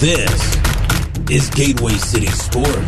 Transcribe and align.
This 0.00 0.30
is 1.28 1.50
Gateway 1.50 1.94
City 1.94 2.28
Sports. 2.28 2.70
Oh, 2.70 2.78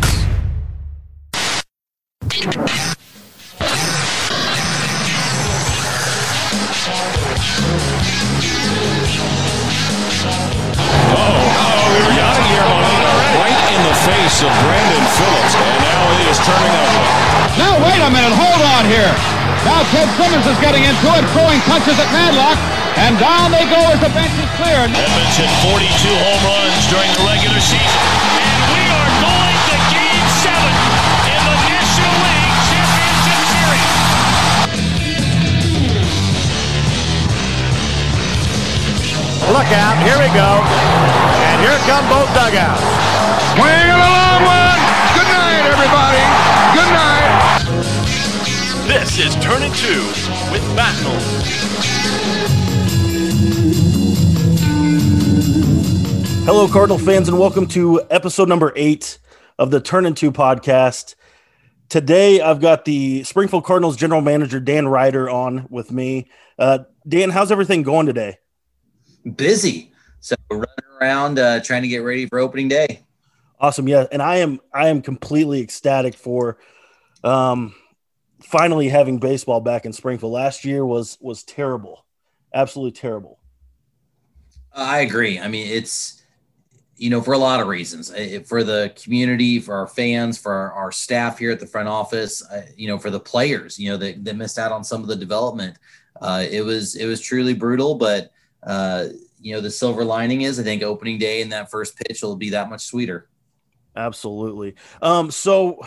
right 13.35 13.59
in 13.75 13.81
the 13.83 13.95
face 14.07 14.39
of 14.39 14.47
Brandon 14.63 15.03
Phillips, 15.11 15.55
and 15.59 15.83
now 15.83 16.15
he 16.15 16.23
is 16.31 16.39
turning 16.39 16.71
over. 16.79 17.03
Now, 17.59 17.75
wait 17.83 17.99
a 17.99 18.09
minute. 18.09 18.31
Hold 18.39 18.61
on 18.63 18.85
here. 18.87 19.40
Now, 19.61 19.85
Ted 19.93 20.09
Simmons 20.17 20.47
is 20.49 20.57
getting 20.57 20.81
into 20.81 21.07
it, 21.13 21.21
throwing 21.37 21.61
punches 21.69 21.93
at 21.93 22.09
Madlock, 22.09 22.57
and 22.97 23.13
down 23.21 23.53
they 23.53 23.61
go 23.69 23.77
as 23.93 24.01
the 24.01 24.09
bench 24.09 24.33
is 24.41 24.49
cleared. 24.57 24.89
Edmonds 24.89 25.37
hit 25.37 25.53
42 25.61 25.85
home 26.17 26.41
runs 26.49 26.81
during 26.89 27.13
the 27.13 27.21
regular 27.29 27.61
season. 27.61 28.01
And 28.41 28.57
we 28.73 28.81
are 28.89 29.11
going 29.21 29.57
to 29.69 29.77
Game 29.93 30.27
7 30.41 30.57
in 31.29 31.41
the 31.45 31.57
National 31.61 32.15
League 32.25 32.57
Championship 32.73 33.41
Series. 33.53 33.93
Look 39.45 39.69
out, 39.77 39.97
here 40.01 40.17
we 40.17 40.29
go. 40.33 40.57
And 41.53 41.61
here 41.61 41.77
come 41.85 42.09
both 42.09 42.33
dugouts. 42.33 42.81
Swing 43.53 43.93
a 43.93 44.09
long 44.09 44.41
one. 44.41 44.81
Good 45.13 45.29
night, 45.29 45.69
everybody. 45.69 46.17
Good 46.73 46.89
night. 46.97 47.90
This 48.91 49.19
is 49.19 49.33
Turn 49.35 49.61
Turning 49.61 49.71
2 49.71 49.87
with 50.51 50.75
Battle. 50.75 51.13
Hello, 56.43 56.67
Cardinal 56.67 56.97
fans, 56.97 57.29
and 57.29 57.39
welcome 57.39 57.67
to 57.67 58.01
episode 58.09 58.49
number 58.49 58.73
eight 58.75 59.17
of 59.57 59.71
the 59.71 59.79
Turn 59.79 60.05
Into 60.05 60.29
podcast. 60.29 61.15
Today, 61.87 62.41
I've 62.41 62.59
got 62.59 62.83
the 62.83 63.23
Springfield 63.23 63.63
Cardinals 63.63 63.95
general 63.95 64.19
manager 64.19 64.59
Dan 64.59 64.89
Reiter 64.89 65.29
on 65.29 65.67
with 65.69 65.89
me. 65.89 66.29
Uh, 66.59 66.79
Dan, 67.07 67.29
how's 67.29 67.49
everything 67.49 67.83
going 67.83 68.07
today? 68.07 68.39
busy. 69.37 69.93
So 70.19 70.35
running 70.51 70.67
around 70.99 71.39
uh, 71.39 71.61
trying 71.61 71.83
to 71.83 71.87
get 71.87 71.99
ready 71.99 72.25
for 72.25 72.39
opening 72.39 72.67
day. 72.67 73.05
Awesome, 73.57 73.87
yeah, 73.87 74.07
and 74.11 74.21
I 74.21 74.39
am 74.39 74.59
I 74.73 74.89
am 74.89 75.01
completely 75.01 75.61
ecstatic 75.61 76.13
for 76.13 76.57
um, 77.23 77.73
finally 78.43 78.89
having 78.89 79.19
baseball 79.19 79.61
back 79.61 79.85
in 79.85 79.93
Springfield. 79.93 80.31
Last 80.31 80.65
year 80.65 80.85
was 80.85 81.17
was 81.21 81.43
terrible, 81.43 82.05
absolutely 82.53 82.99
terrible. 82.99 83.39
I 84.73 84.99
agree. 84.99 85.39
I 85.39 85.47
mean, 85.47 85.67
it's 85.67 86.23
you 86.97 87.09
know 87.09 87.21
for 87.21 87.33
a 87.33 87.37
lot 87.37 87.59
of 87.59 87.67
reasons 87.67 88.11
for 88.47 88.63
the 88.63 88.93
community, 89.01 89.59
for 89.59 89.75
our 89.75 89.87
fans, 89.87 90.37
for 90.37 90.53
our, 90.53 90.71
our 90.73 90.91
staff 90.91 91.39
here 91.39 91.51
at 91.51 91.59
the 91.59 91.67
front 91.67 91.89
office. 91.89 92.45
Uh, 92.49 92.65
you 92.75 92.87
know, 92.87 92.97
for 92.97 93.09
the 93.09 93.19
players, 93.19 93.79
you 93.79 93.89
know 93.89 93.97
that, 93.97 94.23
that 94.23 94.35
missed 94.35 94.59
out 94.59 94.71
on 94.71 94.83
some 94.83 95.01
of 95.01 95.07
the 95.07 95.15
development. 95.15 95.77
Uh, 96.21 96.45
it 96.49 96.61
was 96.61 96.95
it 96.95 97.05
was 97.05 97.21
truly 97.21 97.53
brutal, 97.53 97.95
but 97.95 98.31
uh, 98.63 99.07
you 99.39 99.53
know 99.53 99.61
the 99.61 99.71
silver 99.71 100.05
lining 100.05 100.41
is 100.41 100.59
I 100.59 100.63
think 100.63 100.83
opening 100.83 101.17
day 101.17 101.41
and 101.41 101.51
that 101.51 101.71
first 101.71 101.97
pitch 101.97 102.21
will 102.21 102.35
be 102.35 102.49
that 102.51 102.69
much 102.69 102.85
sweeter. 102.85 103.27
Absolutely. 103.95 104.75
Um, 105.01 105.31
so 105.31 105.81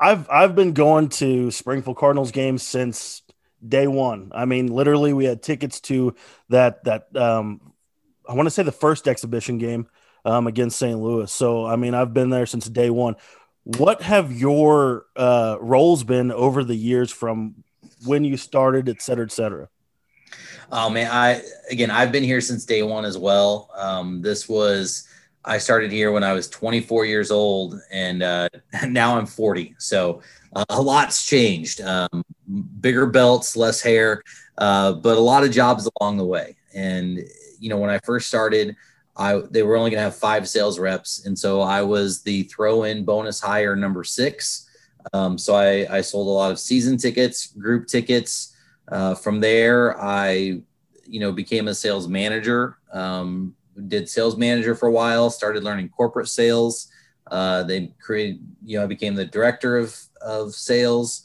I've 0.00 0.28
I've 0.30 0.54
been 0.54 0.72
going 0.72 1.10
to 1.10 1.50
Springfield 1.50 1.98
Cardinals 1.98 2.32
games 2.32 2.62
since 2.62 3.22
day 3.66 3.86
one. 3.86 4.32
I 4.34 4.46
mean, 4.46 4.68
literally, 4.68 5.12
we 5.12 5.26
had 5.26 5.42
tickets 5.42 5.80
to 5.82 6.14
that 6.48 6.84
that 6.84 7.14
um, 7.14 7.72
I 8.26 8.32
want 8.34 8.46
to 8.46 8.50
say 8.50 8.62
the 8.62 8.72
first 8.72 9.06
exhibition 9.06 9.58
game 9.58 9.88
um, 10.24 10.46
against 10.46 10.78
St. 10.78 10.98
Louis. 10.98 11.30
So 11.30 11.66
I 11.66 11.76
mean, 11.76 11.94
I've 11.94 12.14
been 12.14 12.30
there 12.30 12.46
since 12.46 12.66
day 12.66 12.88
one. 12.88 13.16
What 13.64 14.00
have 14.00 14.32
your 14.32 15.04
uh, 15.16 15.58
roles 15.60 16.02
been 16.02 16.32
over 16.32 16.64
the 16.64 16.74
years 16.74 17.10
from 17.10 17.62
when 18.06 18.24
you 18.24 18.38
started, 18.38 18.88
et 18.88 19.02
cetera, 19.02 19.26
et 19.26 19.32
cetera? 19.32 19.68
Oh 20.72 20.88
man, 20.88 21.10
I 21.10 21.42
again 21.70 21.90
I've 21.90 22.12
been 22.12 22.24
here 22.24 22.40
since 22.40 22.64
day 22.64 22.82
one 22.82 23.04
as 23.04 23.18
well. 23.18 23.70
Um, 23.76 24.22
this 24.22 24.48
was 24.48 25.06
I 25.44 25.58
started 25.58 25.90
here 25.90 26.12
when 26.12 26.22
I 26.22 26.32
was 26.32 26.48
24 26.48 27.06
years 27.06 27.30
old, 27.30 27.80
and 27.90 28.22
uh, 28.22 28.48
now 28.88 29.18
I'm 29.18 29.26
40. 29.26 29.74
So 29.78 30.22
uh, 30.54 30.64
a 30.68 30.80
lot's 30.80 31.26
changed. 31.26 31.80
Um, 31.80 32.24
bigger 32.80 33.06
belts, 33.06 33.56
less 33.56 33.80
hair, 33.80 34.22
uh, 34.58 34.92
but 34.92 35.16
a 35.16 35.20
lot 35.20 35.44
of 35.44 35.50
jobs 35.50 35.88
along 36.00 36.18
the 36.18 36.26
way. 36.26 36.56
And 36.74 37.20
you 37.58 37.68
know, 37.68 37.78
when 37.78 37.90
I 37.90 37.98
first 38.04 38.28
started, 38.28 38.76
I 39.16 39.42
they 39.50 39.62
were 39.62 39.76
only 39.76 39.90
going 39.90 39.98
to 39.98 40.04
have 40.04 40.16
five 40.16 40.48
sales 40.48 40.78
reps, 40.78 41.26
and 41.26 41.38
so 41.38 41.60
I 41.60 41.82
was 41.82 42.22
the 42.22 42.44
throw-in 42.44 43.04
bonus 43.04 43.40
hire 43.40 43.76
number 43.76 44.04
six. 44.04 44.68
Um, 45.12 45.38
so 45.38 45.54
I, 45.54 45.86
I 45.96 46.00
sold 46.00 46.28
a 46.28 46.30
lot 46.30 46.52
of 46.52 46.58
season 46.58 46.96
tickets, 46.96 47.48
group 47.48 47.86
tickets. 47.86 48.56
Uh, 48.88 49.14
from 49.14 49.40
there, 49.40 50.00
I, 50.00 50.60
you 51.06 51.20
know, 51.20 51.32
became 51.32 51.68
a 51.68 51.74
sales 51.74 52.08
manager. 52.08 52.78
Um, 52.92 53.54
did 53.88 54.08
sales 54.08 54.36
manager 54.36 54.74
for 54.74 54.88
a 54.88 54.92
while. 54.92 55.30
Started 55.30 55.64
learning 55.64 55.88
corporate 55.88 56.28
sales. 56.28 56.88
Uh, 57.30 57.62
they 57.62 57.92
created, 58.00 58.40
you 58.64 58.78
know, 58.78 58.84
I 58.84 58.86
became 58.86 59.14
the 59.14 59.24
director 59.24 59.76
of 59.76 59.96
of 60.20 60.54
sales, 60.54 61.24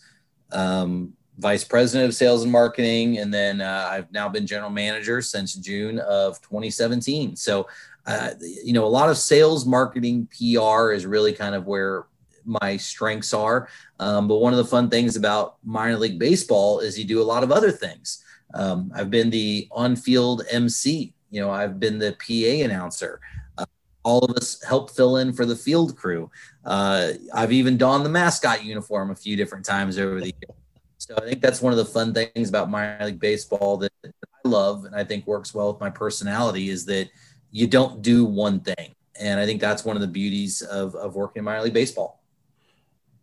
um, 0.52 1.14
vice 1.38 1.64
president 1.64 2.08
of 2.08 2.16
sales 2.16 2.44
and 2.44 2.52
marketing, 2.52 3.18
and 3.18 3.34
then 3.34 3.62
uh, 3.62 3.90
I've 3.92 4.12
now 4.12 4.30
been 4.30 4.48
general 4.48 4.70
manager 4.70 5.22
since 5.22 5.54
June 5.56 6.00
of 6.00 6.42
2017. 6.42 7.36
So, 7.36 7.68
uh, 8.06 8.32
you 8.64 8.74
know, 8.74 8.86
a 8.86 8.88
lot 8.88 9.10
of 9.10 9.18
sales, 9.18 9.66
marketing, 9.66 10.28
PR 10.28 10.92
is 10.92 11.06
really 11.06 11.34
kind 11.34 11.56
of 11.56 11.66
where 11.66 12.06
my 12.46 12.78
strengths 12.78 13.34
are. 13.34 13.68
Um, 14.00 14.28
but 14.28 14.38
one 14.38 14.54
of 14.54 14.58
the 14.58 14.66
fun 14.66 14.90
things 14.90 15.16
about 15.16 15.58
minor 15.64 15.98
league 15.98 16.20
baseball 16.20 16.80
is 16.80 16.98
you 16.98 17.06
do 17.06 17.22
a 17.22 17.24
lot 17.24 17.44
of 17.44 17.52
other 17.52 17.72
things. 17.72 18.24
Um, 18.54 18.92
I've 18.96 19.10
been 19.10 19.32
the 19.32 19.68
on-field 19.72 20.44
MC. 20.52 21.15
You 21.36 21.42
know, 21.42 21.52
I've 21.52 21.82
been 21.82 22.00
the 22.00 22.16
PA 22.26 22.64
announcer. 22.64 23.20
Uh, 23.58 23.66
all 24.04 24.20
of 24.20 24.38
us 24.38 24.64
help 24.64 24.90
fill 24.90 25.18
in 25.18 25.34
for 25.34 25.46
the 25.46 25.56
field 25.56 25.98
crew. 25.98 26.32
Uh, 26.64 27.12
I've 27.34 27.52
even 27.52 27.78
donned 27.78 28.06
the 28.06 28.10
mascot 28.10 28.64
uniform 28.64 29.12
a 29.12 29.16
few 29.16 29.36
different 29.36 29.66
times 29.66 30.00
over 30.00 30.22
the 30.22 30.28
years. 30.28 30.58
So 30.98 31.14
I 31.18 31.28
think 31.28 31.42
that's 31.42 31.62
one 31.62 31.74
of 31.74 31.78
the 31.78 31.84
fun 31.84 32.14
things 32.14 32.48
about 32.48 32.70
minor 32.70 33.06
league 33.08 33.20
baseball 33.20 33.76
that 33.80 33.92
I 34.06 34.48
love 34.48 34.86
and 34.86 34.96
I 34.96 35.04
think 35.04 35.28
works 35.28 35.54
well 35.54 35.74
with 35.74 35.82
my 35.82 35.90
personality 35.90 36.70
is 36.70 36.86
that 36.86 37.10
you 37.52 37.68
don't 37.68 38.02
do 38.02 38.24
one 38.24 38.62
thing. 38.62 38.96
And 39.20 39.38
I 39.38 39.46
think 39.46 39.60
that's 39.60 39.84
one 39.84 39.98
of 39.98 40.02
the 40.02 40.08
beauties 40.08 40.62
of, 40.62 40.96
of 40.96 41.16
working 41.16 41.42
in 41.42 41.44
minor 41.44 41.64
league 41.64 41.74
baseball. 41.74 42.24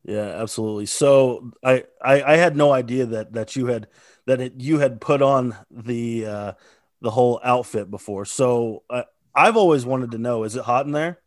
Yeah, 0.05 0.43
absolutely. 0.43 0.84
So 0.84 1.51
I, 1.65 1.84
I, 2.05 2.22
I 2.34 2.37
had 2.37 2.56
no 2.56 2.72
idea 2.72 3.06
that 3.06 3.33
that 3.33 3.56
you 3.56 3.69
had 3.69 3.89
that 4.27 4.41
it, 4.41 4.61
you 4.61 4.81
had 4.81 5.01
put 5.01 5.22
on 5.22 5.56
the 5.71 6.27
uh, 6.27 6.53
the 7.03 7.11
whole 7.11 7.41
outfit 7.45 7.91
before. 7.91 8.25
So 8.25 8.83
uh, 8.89 9.03
I've 9.35 9.57
always 9.57 9.85
wanted 9.85 10.13
to 10.13 10.19
know: 10.19 10.45
is 10.45 10.57
it 10.57 10.65
hot 10.65 10.87
in 10.87 10.93
there? 10.93 11.19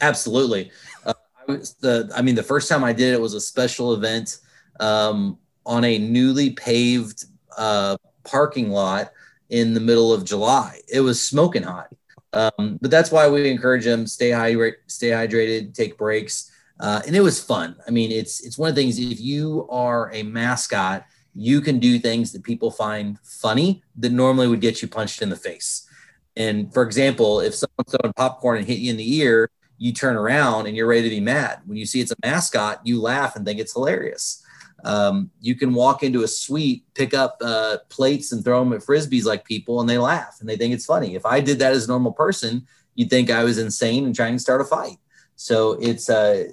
Absolutely. 0.00 0.70
Uh, 1.04 1.14
I 1.48 1.52
the. 1.80 2.10
I 2.14 2.22
mean, 2.22 2.34
the 2.34 2.42
first 2.42 2.68
time 2.68 2.84
I 2.84 2.92
did 2.92 3.12
it 3.12 3.20
was 3.20 3.34
a 3.34 3.40
special 3.40 3.94
event 3.94 4.38
um, 4.80 5.38
on 5.66 5.84
a 5.84 5.98
newly 5.98 6.50
paved 6.50 7.24
uh, 7.56 7.96
parking 8.24 8.70
lot 8.70 9.12
in 9.50 9.74
the 9.74 9.80
middle 9.80 10.12
of 10.12 10.24
July. 10.24 10.80
It 10.88 11.00
was 11.00 11.20
smoking 11.20 11.62
hot. 11.62 11.88
Um, 12.32 12.78
but 12.80 12.90
that's 12.90 13.10
why 13.10 13.28
we 13.28 13.50
encourage 13.50 13.84
them 13.84 14.06
stay 14.06 14.30
hydrated, 14.30 14.74
stay 14.86 15.10
hydrated, 15.10 15.74
take 15.74 15.96
breaks. 15.96 16.52
Uh, 16.80 17.00
and 17.06 17.16
it 17.16 17.20
was 17.20 17.42
fun. 17.42 17.76
I 17.86 17.90
mean, 17.90 18.12
it's 18.12 18.40
it's 18.40 18.58
one 18.58 18.68
of 18.68 18.74
the 18.74 18.82
things. 18.82 18.98
If 18.98 19.20
you 19.20 19.66
are 19.70 20.12
a 20.12 20.22
mascot, 20.22 21.04
you 21.38 21.60
can 21.60 21.78
do 21.78 22.00
things 22.00 22.32
that 22.32 22.42
people 22.42 22.68
find 22.68 23.16
funny 23.22 23.80
that 23.96 24.10
normally 24.10 24.48
would 24.48 24.60
get 24.60 24.82
you 24.82 24.88
punched 24.88 25.22
in 25.22 25.28
the 25.28 25.36
face. 25.36 25.88
And 26.36 26.74
for 26.74 26.82
example, 26.82 27.38
if 27.38 27.54
someone's 27.54 27.92
throwing 27.92 28.12
popcorn 28.14 28.58
and 28.58 28.66
hit 28.66 28.80
you 28.80 28.90
in 28.90 28.96
the 28.96 29.16
ear, 29.18 29.48
you 29.76 29.92
turn 29.92 30.16
around 30.16 30.66
and 30.66 30.76
you're 30.76 30.88
ready 30.88 31.04
to 31.04 31.14
be 31.14 31.20
mad. 31.20 31.60
When 31.64 31.78
you 31.78 31.86
see 31.86 32.00
it's 32.00 32.10
a 32.10 32.16
mascot, 32.26 32.80
you 32.82 33.00
laugh 33.00 33.36
and 33.36 33.46
think 33.46 33.60
it's 33.60 33.72
hilarious. 33.72 34.44
Um, 34.82 35.30
you 35.40 35.54
can 35.54 35.74
walk 35.74 36.02
into 36.02 36.24
a 36.24 36.28
suite, 36.28 36.82
pick 36.94 37.14
up 37.14 37.36
uh, 37.40 37.78
plates 37.88 38.32
and 38.32 38.44
throw 38.44 38.58
them 38.64 38.72
at 38.72 38.80
frisbees 38.80 39.24
like 39.24 39.44
people, 39.44 39.80
and 39.80 39.88
they 39.88 39.98
laugh 39.98 40.38
and 40.40 40.48
they 40.48 40.56
think 40.56 40.74
it's 40.74 40.86
funny. 40.86 41.14
If 41.14 41.24
I 41.24 41.38
did 41.38 41.60
that 41.60 41.72
as 41.72 41.84
a 41.84 41.88
normal 41.88 42.12
person, 42.12 42.66
you'd 42.96 43.10
think 43.10 43.30
I 43.30 43.44
was 43.44 43.58
insane 43.58 44.06
and 44.06 44.14
trying 44.14 44.34
to 44.34 44.40
start 44.40 44.60
a 44.60 44.64
fight. 44.64 44.98
So 45.36 45.78
it's 45.80 46.08
a 46.08 46.48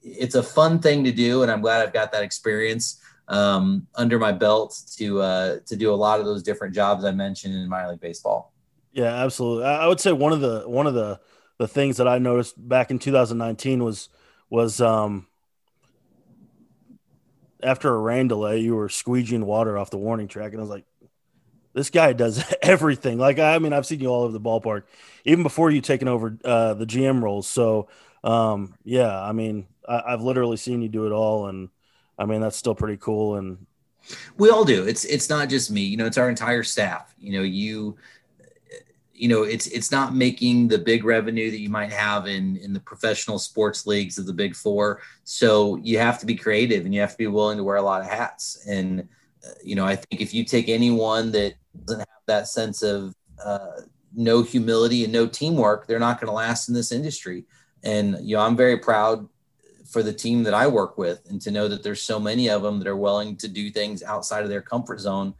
it's 0.00 0.36
a 0.36 0.44
fun 0.44 0.78
thing 0.78 1.02
to 1.04 1.12
do, 1.12 1.42
and 1.42 1.50
I'm 1.50 1.60
glad 1.60 1.82
I've 1.82 1.92
got 1.92 2.12
that 2.12 2.22
experience 2.22 3.00
um, 3.28 3.86
under 3.94 4.18
my 4.18 4.32
belt 4.32 4.80
to 4.96 5.20
uh, 5.20 5.58
to 5.66 5.76
do 5.76 5.92
a 5.92 5.96
lot 5.96 6.20
of 6.20 6.26
those 6.26 6.42
different 6.42 6.74
jobs 6.74 7.04
I 7.04 7.12
mentioned 7.12 7.54
in 7.54 7.68
minor 7.68 7.90
league 7.90 8.00
baseball. 8.00 8.52
Yeah, 8.92 9.14
absolutely. 9.14 9.64
I 9.64 9.86
would 9.86 10.00
say 10.00 10.12
one 10.12 10.32
of 10.32 10.40
the 10.40 10.62
one 10.66 10.86
of 10.86 10.94
the 10.94 11.20
the 11.58 11.68
things 11.68 11.98
that 11.98 12.08
I 12.08 12.18
noticed 12.18 12.54
back 12.56 12.90
in 12.90 12.98
2019 12.98 13.84
was 13.84 14.08
was 14.50 14.80
um, 14.80 15.26
after 17.62 17.94
a 17.94 17.98
rain 17.98 18.28
delay, 18.28 18.60
you 18.60 18.74
were 18.74 18.88
squeegeeing 18.88 19.44
water 19.44 19.76
off 19.76 19.90
the 19.90 19.98
warning 19.98 20.28
track, 20.28 20.52
and 20.52 20.60
I 20.60 20.62
was 20.62 20.70
like, 20.70 20.84
this 21.74 21.90
guy 21.90 22.12
does 22.12 22.42
everything. 22.62 23.18
Like 23.18 23.38
I 23.38 23.58
mean, 23.58 23.72
I've 23.72 23.86
seen 23.86 24.00
you 24.00 24.08
all 24.08 24.22
over 24.22 24.32
the 24.32 24.40
ballpark, 24.40 24.84
even 25.24 25.42
before 25.42 25.70
you 25.70 25.80
taking 25.82 26.08
over 26.08 26.36
uh, 26.44 26.74
the 26.74 26.86
GM 26.86 27.22
roles. 27.22 27.48
So 27.48 27.88
um, 28.24 28.74
yeah, 28.84 29.20
I 29.20 29.32
mean, 29.32 29.66
I, 29.86 30.10
have 30.10 30.22
literally 30.22 30.56
seen 30.56 30.82
you 30.82 30.88
do 30.88 31.06
it 31.06 31.12
all, 31.12 31.46
and 31.46 31.68
I 32.18 32.26
mean 32.26 32.40
that's 32.40 32.56
still 32.56 32.74
pretty 32.74 32.96
cool. 32.96 33.36
And 33.36 33.66
we 34.36 34.50
all 34.50 34.64
do. 34.64 34.84
It's 34.84 35.04
it's 35.04 35.28
not 35.28 35.48
just 35.48 35.70
me. 35.70 35.82
You 35.82 35.96
know, 35.96 36.06
it's 36.06 36.18
our 36.18 36.28
entire 36.28 36.62
staff. 36.62 37.14
You 37.18 37.32
know, 37.32 37.42
you 37.42 37.96
you 39.18 39.28
know 39.28 39.42
it's 39.42 39.66
it's 39.66 39.90
not 39.90 40.14
making 40.14 40.68
the 40.68 40.78
big 40.78 41.04
revenue 41.04 41.50
that 41.50 41.60
you 41.60 41.68
might 41.68 41.92
have 41.92 42.26
in 42.26 42.56
in 42.58 42.72
the 42.72 42.80
professional 42.80 43.38
sports 43.38 43.86
leagues 43.86 44.16
of 44.16 44.26
the 44.26 44.32
big 44.32 44.54
four 44.54 45.00
so 45.24 45.76
you 45.82 45.98
have 45.98 46.18
to 46.20 46.26
be 46.26 46.36
creative 46.36 46.84
and 46.84 46.94
you 46.94 47.00
have 47.00 47.10
to 47.10 47.18
be 47.18 47.26
willing 47.26 47.58
to 47.58 47.64
wear 47.64 47.76
a 47.76 47.82
lot 47.82 48.00
of 48.00 48.06
hats 48.06 48.64
and 48.68 49.00
uh, 49.44 49.50
you 49.62 49.74
know 49.74 49.84
i 49.84 49.96
think 49.96 50.22
if 50.22 50.32
you 50.32 50.44
take 50.44 50.68
anyone 50.68 51.32
that 51.32 51.54
doesn't 51.84 52.00
have 52.00 52.26
that 52.26 52.48
sense 52.48 52.82
of 52.82 53.14
uh, 53.44 53.80
no 54.14 54.42
humility 54.42 55.04
and 55.04 55.12
no 55.12 55.26
teamwork 55.26 55.86
they're 55.86 55.98
not 55.98 56.20
going 56.20 56.28
to 56.28 56.32
last 56.32 56.68
in 56.68 56.74
this 56.74 56.92
industry 56.92 57.44
and 57.82 58.16
you 58.22 58.36
know 58.36 58.42
i'm 58.42 58.56
very 58.56 58.78
proud 58.78 59.28
for 59.90 60.02
the 60.02 60.12
team 60.12 60.42
that 60.42 60.54
i 60.54 60.66
work 60.66 60.98
with 60.98 61.20
and 61.30 61.40
to 61.40 61.50
know 61.50 61.66
that 61.68 61.82
there's 61.82 62.02
so 62.02 62.20
many 62.20 62.48
of 62.48 62.62
them 62.62 62.78
that 62.78 62.86
are 62.86 62.96
willing 62.96 63.36
to 63.36 63.48
do 63.48 63.70
things 63.70 64.02
outside 64.02 64.42
of 64.44 64.50
their 64.50 64.62
comfort 64.62 65.00
zone 65.00 65.34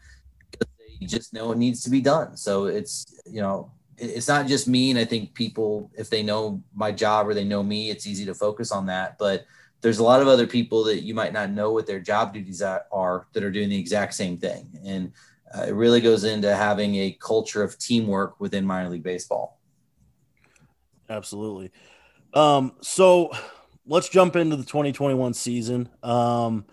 because 0.50 0.68
they 0.78 1.06
just 1.06 1.32
know 1.32 1.52
it 1.52 1.58
needs 1.58 1.82
to 1.82 1.90
be 1.90 2.00
done. 2.00 2.36
So 2.36 2.66
it's, 2.66 3.20
you 3.26 3.40
know, 3.40 3.72
it's 3.96 4.28
not 4.28 4.46
just 4.46 4.68
me. 4.68 4.90
And 4.90 4.98
I 4.98 5.04
think 5.04 5.34
people, 5.34 5.90
if 5.96 6.08
they 6.10 6.22
know 6.22 6.62
my 6.74 6.92
job 6.92 7.26
or 7.26 7.34
they 7.34 7.44
know 7.44 7.62
me, 7.62 7.90
it's 7.90 8.06
easy 8.06 8.24
to 8.26 8.34
focus 8.34 8.70
on 8.72 8.86
that. 8.86 9.18
But 9.18 9.44
there's 9.80 9.98
a 9.98 10.04
lot 10.04 10.22
of 10.22 10.28
other 10.28 10.46
people 10.46 10.84
that 10.84 11.02
you 11.02 11.14
might 11.14 11.32
not 11.32 11.50
know 11.50 11.72
what 11.72 11.86
their 11.86 12.00
job 12.00 12.32
duties 12.32 12.62
are 12.62 13.26
that 13.32 13.44
are 13.44 13.50
doing 13.50 13.68
the 13.68 13.78
exact 13.78 14.14
same 14.14 14.38
thing. 14.38 14.68
And 14.84 15.12
uh, 15.54 15.62
it 15.68 15.74
really 15.74 16.00
goes 16.00 16.24
into 16.24 16.54
having 16.54 16.96
a 16.96 17.12
culture 17.20 17.62
of 17.62 17.78
teamwork 17.78 18.40
within 18.40 18.64
minor 18.64 18.90
league 18.90 19.02
baseball. 19.02 19.58
Absolutely. 21.08 21.70
Um, 22.34 22.74
so 22.82 23.30
let's 23.88 24.08
jump 24.08 24.36
into 24.36 24.56
the 24.56 24.64
2021 24.64 25.34
season. 25.34 25.88
Um, 26.02 26.66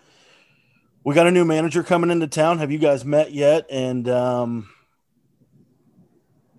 we 1.03 1.15
got 1.15 1.27
a 1.27 1.31
new 1.31 1.45
manager 1.45 1.83
coming 1.83 2.11
into 2.11 2.27
town. 2.27 2.59
Have 2.59 2.71
you 2.71 2.77
guys 2.77 3.05
met 3.05 3.31
yet? 3.31 3.65
And 3.71 4.07
um, 4.09 4.69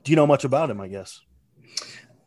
do 0.03 0.13
you 0.13 0.17
know 0.17 0.27
much 0.27 0.45
about 0.45 0.71
him? 0.71 0.81
I 0.81 0.89
guess. 0.89 1.21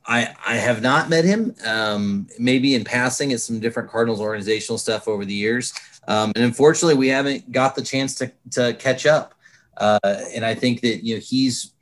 I, 0.06 0.34
I 0.46 0.56
have 0.56 0.82
not 0.82 1.10
met 1.10 1.24
him. 1.24 1.56
Um, 1.66 2.28
maybe 2.40 2.74
in 2.74 2.84
passing 2.84 3.32
at 3.32 3.42
some 3.42 3.60
different 3.60 3.90
Cardinals 3.90 4.20
organizational 4.20 4.78
stuff 4.80 5.08
over 5.08 5.24
the 5.24 5.34
years, 5.34 5.74
um, 6.08 6.32
and 6.36 6.44
unfortunately, 6.44 6.96
we 6.96 7.10
haven't 7.10 7.52
got 7.52 7.76
the 7.76 7.84
chance 7.84 8.16
to 8.16 8.32
to 8.52 8.74
catch 8.74 9.06
up. 9.06 9.36
Uh, 9.78 10.00
and 10.34 10.44
I 10.44 10.56
think 10.56 10.82
that 10.82 11.06
you 11.06 11.16
know 11.16 11.22
he's 11.22 11.74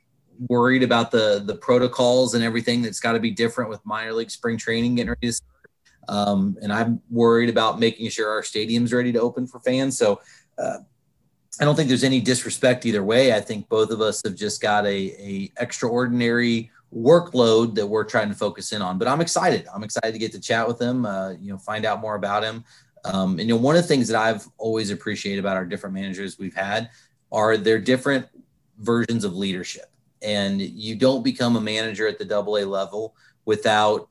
worried 0.46 0.82
about 0.82 1.10
the 1.10 1.42
the 1.44 1.56
protocols 1.56 2.34
and 2.34 2.44
everything 2.44 2.82
that's 2.82 3.00
got 3.00 3.12
to 3.12 3.20
be 3.20 3.30
different 3.30 3.70
with 3.70 3.84
minor 3.86 4.12
league 4.12 4.30
spring 4.30 4.58
training 4.58 4.96
getting 4.96 5.08
ready 5.08 5.32
to. 5.32 5.40
Um, 6.08 6.56
and 6.62 6.72
I'm 6.72 7.00
worried 7.10 7.50
about 7.50 7.78
making 7.78 8.08
sure 8.10 8.30
our 8.30 8.42
stadium's 8.42 8.92
ready 8.92 9.12
to 9.12 9.20
open 9.20 9.46
for 9.46 9.60
fans. 9.60 9.98
So 9.98 10.20
uh, 10.58 10.78
I 11.60 11.64
don't 11.64 11.76
think 11.76 11.88
there's 11.88 12.04
any 12.04 12.20
disrespect 12.20 12.86
either 12.86 13.04
way. 13.04 13.34
I 13.34 13.40
think 13.40 13.68
both 13.68 13.90
of 13.90 14.00
us 14.00 14.22
have 14.24 14.34
just 14.34 14.60
got 14.60 14.86
a, 14.86 14.88
a 14.88 15.52
extraordinary 15.58 16.70
workload 16.94 17.74
that 17.74 17.86
we're 17.86 18.04
trying 18.04 18.28
to 18.28 18.34
focus 18.34 18.72
in 18.72 18.80
on. 18.80 18.98
But 18.98 19.08
I'm 19.08 19.20
excited. 19.20 19.66
I'm 19.74 19.84
excited 19.84 20.12
to 20.12 20.18
get 20.18 20.32
to 20.32 20.40
chat 20.40 20.66
with 20.66 20.80
him. 20.80 21.04
Uh, 21.04 21.32
you 21.32 21.52
know, 21.52 21.58
find 21.58 21.84
out 21.84 22.00
more 22.00 22.14
about 22.14 22.42
him. 22.42 22.64
Um, 23.04 23.32
and 23.32 23.48
you 23.48 23.54
know, 23.54 23.56
one 23.56 23.76
of 23.76 23.82
the 23.82 23.88
things 23.88 24.08
that 24.08 24.20
I've 24.20 24.46
always 24.56 24.90
appreciated 24.90 25.40
about 25.40 25.56
our 25.56 25.66
different 25.66 25.94
managers 25.94 26.38
we've 26.38 26.54
had 26.54 26.90
are 27.30 27.56
their 27.56 27.78
different 27.78 28.26
versions 28.78 29.24
of 29.24 29.34
leadership. 29.34 29.86
And 30.22 30.60
you 30.60 30.96
don't 30.96 31.22
become 31.22 31.56
a 31.56 31.60
manager 31.60 32.08
at 32.08 32.18
the 32.18 32.24
double 32.24 32.56
A 32.56 32.64
level 32.64 33.14
without 33.44 34.08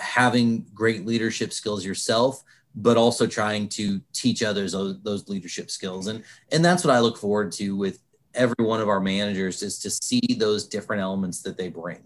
having 0.00 0.66
great 0.74 1.06
leadership 1.06 1.52
skills 1.52 1.84
yourself 1.84 2.42
but 2.76 2.96
also 2.96 3.26
trying 3.26 3.68
to 3.68 4.00
teach 4.12 4.44
others 4.44 4.72
those, 4.72 5.02
those, 5.02 5.28
leadership 5.28 5.72
skills. 5.72 6.06
And 6.06 6.22
and 6.52 6.64
that's 6.64 6.84
what 6.84 6.94
i 6.94 7.00
look 7.00 7.18
forward 7.18 7.50
to 7.52 7.76
with 7.76 8.00
every 8.32 8.64
one 8.64 8.80
of 8.80 8.88
our 8.88 9.00
managers 9.00 9.62
is 9.62 9.78
to 9.80 9.90
see 9.90 10.36
those 10.38 10.68
different 10.68 11.02
elements 11.02 11.42
that 11.42 11.56
they 11.56 11.68
bring. 11.68 11.98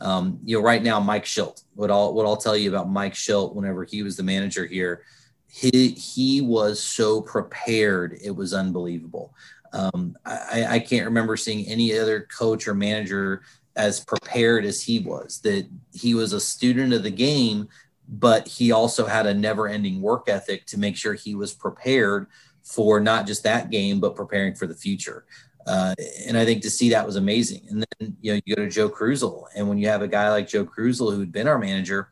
Um, 0.00 0.38
you 0.44 0.56
know 0.56 0.62
right 0.62 0.82
now 0.82 1.00
mike 1.00 1.24
shildt 1.24 1.64
what 1.74 1.90
i'll 1.90 2.14
what 2.14 2.24
i'll 2.24 2.36
tell 2.36 2.56
you 2.56 2.68
about 2.68 2.88
mike 2.88 3.14
shildt 3.14 3.56
whenever 3.56 3.82
he 3.82 4.04
was 4.04 4.16
the 4.16 4.22
manager 4.22 4.64
here 4.64 5.02
he 5.50 5.90
he 5.90 6.40
was 6.40 6.80
so 6.82 7.20
prepared 7.20 8.18
it 8.22 8.30
was 8.30 8.54
unbelievable. 8.54 9.34
Um, 9.72 10.16
I, 10.24 10.66
I 10.68 10.78
can't 10.78 11.04
remember 11.04 11.36
seeing 11.36 11.66
any 11.66 11.98
other 11.98 12.26
coach 12.34 12.66
or 12.66 12.74
manager 12.74 13.42
as 13.78 14.00
prepared 14.00 14.64
as 14.66 14.82
he 14.82 14.98
was 14.98 15.40
that 15.40 15.66
he 15.94 16.14
was 16.14 16.34
a 16.34 16.40
student 16.40 16.92
of 16.92 17.02
the 17.02 17.10
game 17.10 17.68
but 18.10 18.48
he 18.48 18.72
also 18.72 19.06
had 19.06 19.26
a 19.26 19.34
never 19.34 19.68
ending 19.68 20.00
work 20.02 20.28
ethic 20.28 20.66
to 20.66 20.78
make 20.78 20.96
sure 20.96 21.14
he 21.14 21.34
was 21.34 21.54
prepared 21.54 22.26
for 22.62 23.00
not 23.00 23.26
just 23.26 23.42
that 23.44 23.70
game 23.70 24.00
but 24.00 24.16
preparing 24.16 24.54
for 24.54 24.66
the 24.66 24.74
future 24.74 25.24
uh, 25.66 25.94
and 26.26 26.38
I 26.38 26.46
think 26.46 26.62
to 26.62 26.70
see 26.70 26.88
that 26.90 27.04
was 27.04 27.16
amazing. 27.16 27.66
And 27.68 27.84
then 28.00 28.16
you 28.22 28.32
know 28.32 28.40
you 28.46 28.56
go 28.56 28.62
to 28.62 28.70
Joe 28.70 28.88
Kruzel, 28.88 29.44
and 29.54 29.68
when 29.68 29.76
you 29.76 29.86
have 29.88 30.00
a 30.00 30.08
guy 30.08 30.30
like 30.30 30.48
Joe 30.48 30.64
Kruzel 30.64 31.14
who'd 31.14 31.30
been 31.30 31.46
our 31.46 31.58
manager, 31.58 32.10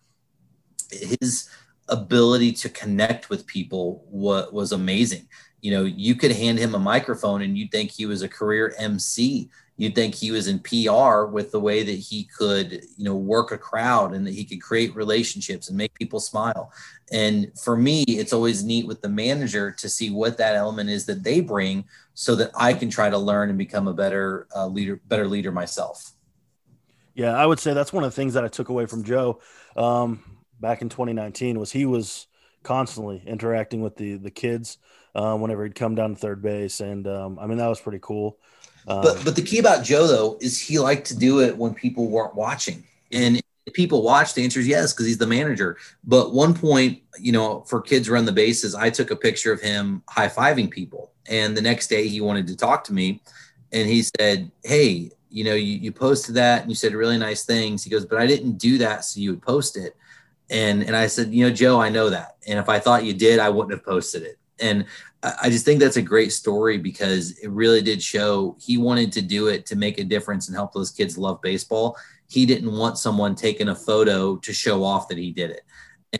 his 0.90 1.48
ability 1.88 2.52
to 2.52 2.68
connect 2.68 3.30
with 3.30 3.46
people 3.46 4.04
was, 4.10 4.52
was 4.52 4.72
amazing. 4.72 5.28
You 5.62 5.70
know, 5.70 5.84
you 5.84 6.14
could 6.14 6.32
hand 6.32 6.58
him 6.58 6.74
a 6.74 6.78
microphone 6.78 7.42
and 7.42 7.56
you'd 7.56 7.70
think 7.70 7.90
he 7.90 8.04
was 8.04 8.22
a 8.22 8.28
career 8.28 8.74
MC 8.78 9.48
you'd 9.76 9.94
think 9.94 10.14
he 10.14 10.30
was 10.30 10.48
in 10.48 10.58
PR 10.60 11.24
with 11.24 11.52
the 11.52 11.60
way 11.60 11.82
that 11.82 11.92
he 11.92 12.24
could, 12.24 12.84
you 12.96 13.04
know, 13.04 13.14
work 13.14 13.52
a 13.52 13.58
crowd 13.58 14.14
and 14.14 14.26
that 14.26 14.34
he 14.34 14.44
could 14.44 14.62
create 14.62 14.94
relationships 14.96 15.68
and 15.68 15.76
make 15.76 15.92
people 15.94 16.20
smile. 16.20 16.72
And 17.12 17.52
for 17.58 17.76
me, 17.76 18.02
it's 18.04 18.32
always 18.32 18.64
neat 18.64 18.86
with 18.86 19.02
the 19.02 19.08
manager 19.08 19.70
to 19.72 19.88
see 19.88 20.10
what 20.10 20.38
that 20.38 20.56
element 20.56 20.90
is 20.90 21.06
that 21.06 21.22
they 21.22 21.40
bring 21.40 21.84
so 22.14 22.34
that 22.36 22.50
I 22.54 22.72
can 22.72 22.90
try 22.90 23.10
to 23.10 23.18
learn 23.18 23.50
and 23.50 23.58
become 23.58 23.86
a 23.86 23.94
better 23.94 24.46
uh, 24.56 24.66
leader, 24.66 25.00
better 25.06 25.28
leader 25.28 25.52
myself. 25.52 26.12
Yeah, 27.14 27.32
I 27.32 27.46
would 27.46 27.60
say 27.60 27.72
that's 27.72 27.92
one 27.92 28.04
of 28.04 28.10
the 28.10 28.16
things 28.16 28.34
that 28.34 28.44
I 28.44 28.48
took 28.48 28.68
away 28.68 28.86
from 28.86 29.04
Joe 29.04 29.40
um, 29.76 30.22
back 30.60 30.82
in 30.82 30.88
2019 30.88 31.58
was 31.58 31.72
he 31.72 31.86
was 31.86 32.26
constantly 32.62 33.22
interacting 33.26 33.80
with 33.80 33.96
the 33.96 34.16
the 34.16 34.30
kids 34.30 34.78
uh, 35.14 35.36
whenever 35.36 35.64
he'd 35.64 35.74
come 35.74 35.94
down 35.94 36.10
to 36.10 36.16
third 36.16 36.42
base, 36.42 36.80
and 36.80 37.06
um, 37.06 37.38
I 37.38 37.46
mean 37.46 37.58
that 37.58 37.68
was 37.68 37.80
pretty 37.80 38.00
cool. 38.02 38.38
Um, 38.86 39.02
but 39.02 39.24
but 39.24 39.36
the 39.36 39.42
key 39.42 39.58
about 39.58 39.84
Joe 39.84 40.06
though 40.06 40.38
is 40.40 40.60
he 40.60 40.78
liked 40.78 41.06
to 41.08 41.16
do 41.16 41.40
it 41.40 41.56
when 41.56 41.74
people 41.74 42.08
weren't 42.08 42.34
watching, 42.34 42.84
and 43.12 43.40
people 43.72 44.02
watch. 44.02 44.34
The 44.34 44.44
answer 44.44 44.60
is 44.60 44.68
yes 44.68 44.92
because 44.92 45.06
he's 45.06 45.18
the 45.18 45.26
manager. 45.26 45.76
But 46.04 46.32
one 46.32 46.54
point, 46.54 47.02
you 47.18 47.32
know, 47.32 47.62
for 47.62 47.80
kids 47.80 48.08
run 48.08 48.24
the 48.24 48.32
bases, 48.32 48.74
I 48.74 48.90
took 48.90 49.10
a 49.10 49.16
picture 49.16 49.52
of 49.52 49.60
him 49.60 50.02
high 50.08 50.28
fiving 50.28 50.70
people, 50.70 51.10
and 51.28 51.56
the 51.56 51.62
next 51.62 51.88
day 51.88 52.06
he 52.06 52.20
wanted 52.20 52.46
to 52.48 52.56
talk 52.56 52.84
to 52.84 52.92
me, 52.92 53.22
and 53.72 53.88
he 53.88 54.02
said, 54.18 54.50
"Hey." 54.64 55.10
You 55.28 55.44
know, 55.44 55.54
you, 55.54 55.76
you 55.76 55.92
posted 55.92 56.36
that 56.36 56.62
and 56.62 56.70
you 56.70 56.74
said 56.74 56.94
really 56.94 57.18
nice 57.18 57.44
things. 57.44 57.84
He 57.84 57.90
goes, 57.90 58.06
but 58.06 58.18
I 58.18 58.26
didn't 58.26 58.56
do 58.56 58.78
that 58.78 59.04
so 59.04 59.20
you 59.20 59.30
would 59.30 59.42
post 59.42 59.76
it. 59.76 59.94
And 60.48 60.82
and 60.82 60.96
I 60.96 61.08
said, 61.08 61.34
you 61.34 61.44
know, 61.44 61.52
Joe, 61.52 61.78
I 61.78 61.90
know 61.90 62.08
that. 62.08 62.36
And 62.46 62.58
if 62.58 62.70
I 62.70 62.78
thought 62.78 63.04
you 63.04 63.12
did, 63.12 63.38
I 63.38 63.50
wouldn't 63.50 63.72
have 63.72 63.84
posted 63.84 64.22
it. 64.22 64.38
And 64.60 64.86
I 65.22 65.50
just 65.50 65.64
think 65.64 65.80
that's 65.80 65.96
a 65.96 66.02
great 66.02 66.32
story 66.32 66.78
because 66.78 67.38
it 67.38 67.50
really 67.50 67.82
did 67.82 68.02
show 68.02 68.56
he 68.60 68.78
wanted 68.78 69.12
to 69.12 69.22
do 69.22 69.48
it 69.48 69.66
to 69.66 69.76
make 69.76 69.98
a 69.98 70.04
difference 70.04 70.48
and 70.48 70.56
help 70.56 70.72
those 70.72 70.90
kids 70.90 71.18
love 71.18 71.40
baseball. 71.42 71.96
He 72.28 72.46
didn't 72.46 72.72
want 72.72 72.98
someone 72.98 73.34
taking 73.34 73.68
a 73.68 73.74
photo 73.74 74.36
to 74.36 74.52
show 74.52 74.84
off 74.84 75.08
that 75.08 75.18
he 75.18 75.32
did 75.32 75.50
it. 75.50 75.62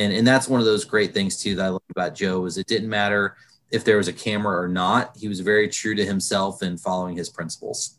And, 0.00 0.12
and 0.12 0.26
that's 0.26 0.48
one 0.48 0.60
of 0.60 0.66
those 0.66 0.84
great 0.84 1.14
things 1.14 1.40
too 1.40 1.54
that 1.56 1.66
I 1.66 1.68
love 1.68 1.82
about 1.90 2.14
Joe 2.14 2.44
is 2.46 2.58
it 2.58 2.66
didn't 2.66 2.88
matter 2.88 3.36
if 3.70 3.84
there 3.84 3.96
was 3.96 4.08
a 4.08 4.12
camera 4.12 4.60
or 4.60 4.68
not. 4.68 5.16
He 5.16 5.28
was 5.28 5.40
very 5.40 5.68
true 5.68 5.94
to 5.94 6.04
himself 6.04 6.62
and 6.62 6.80
following 6.80 7.16
his 7.16 7.28
principles. 7.28 7.98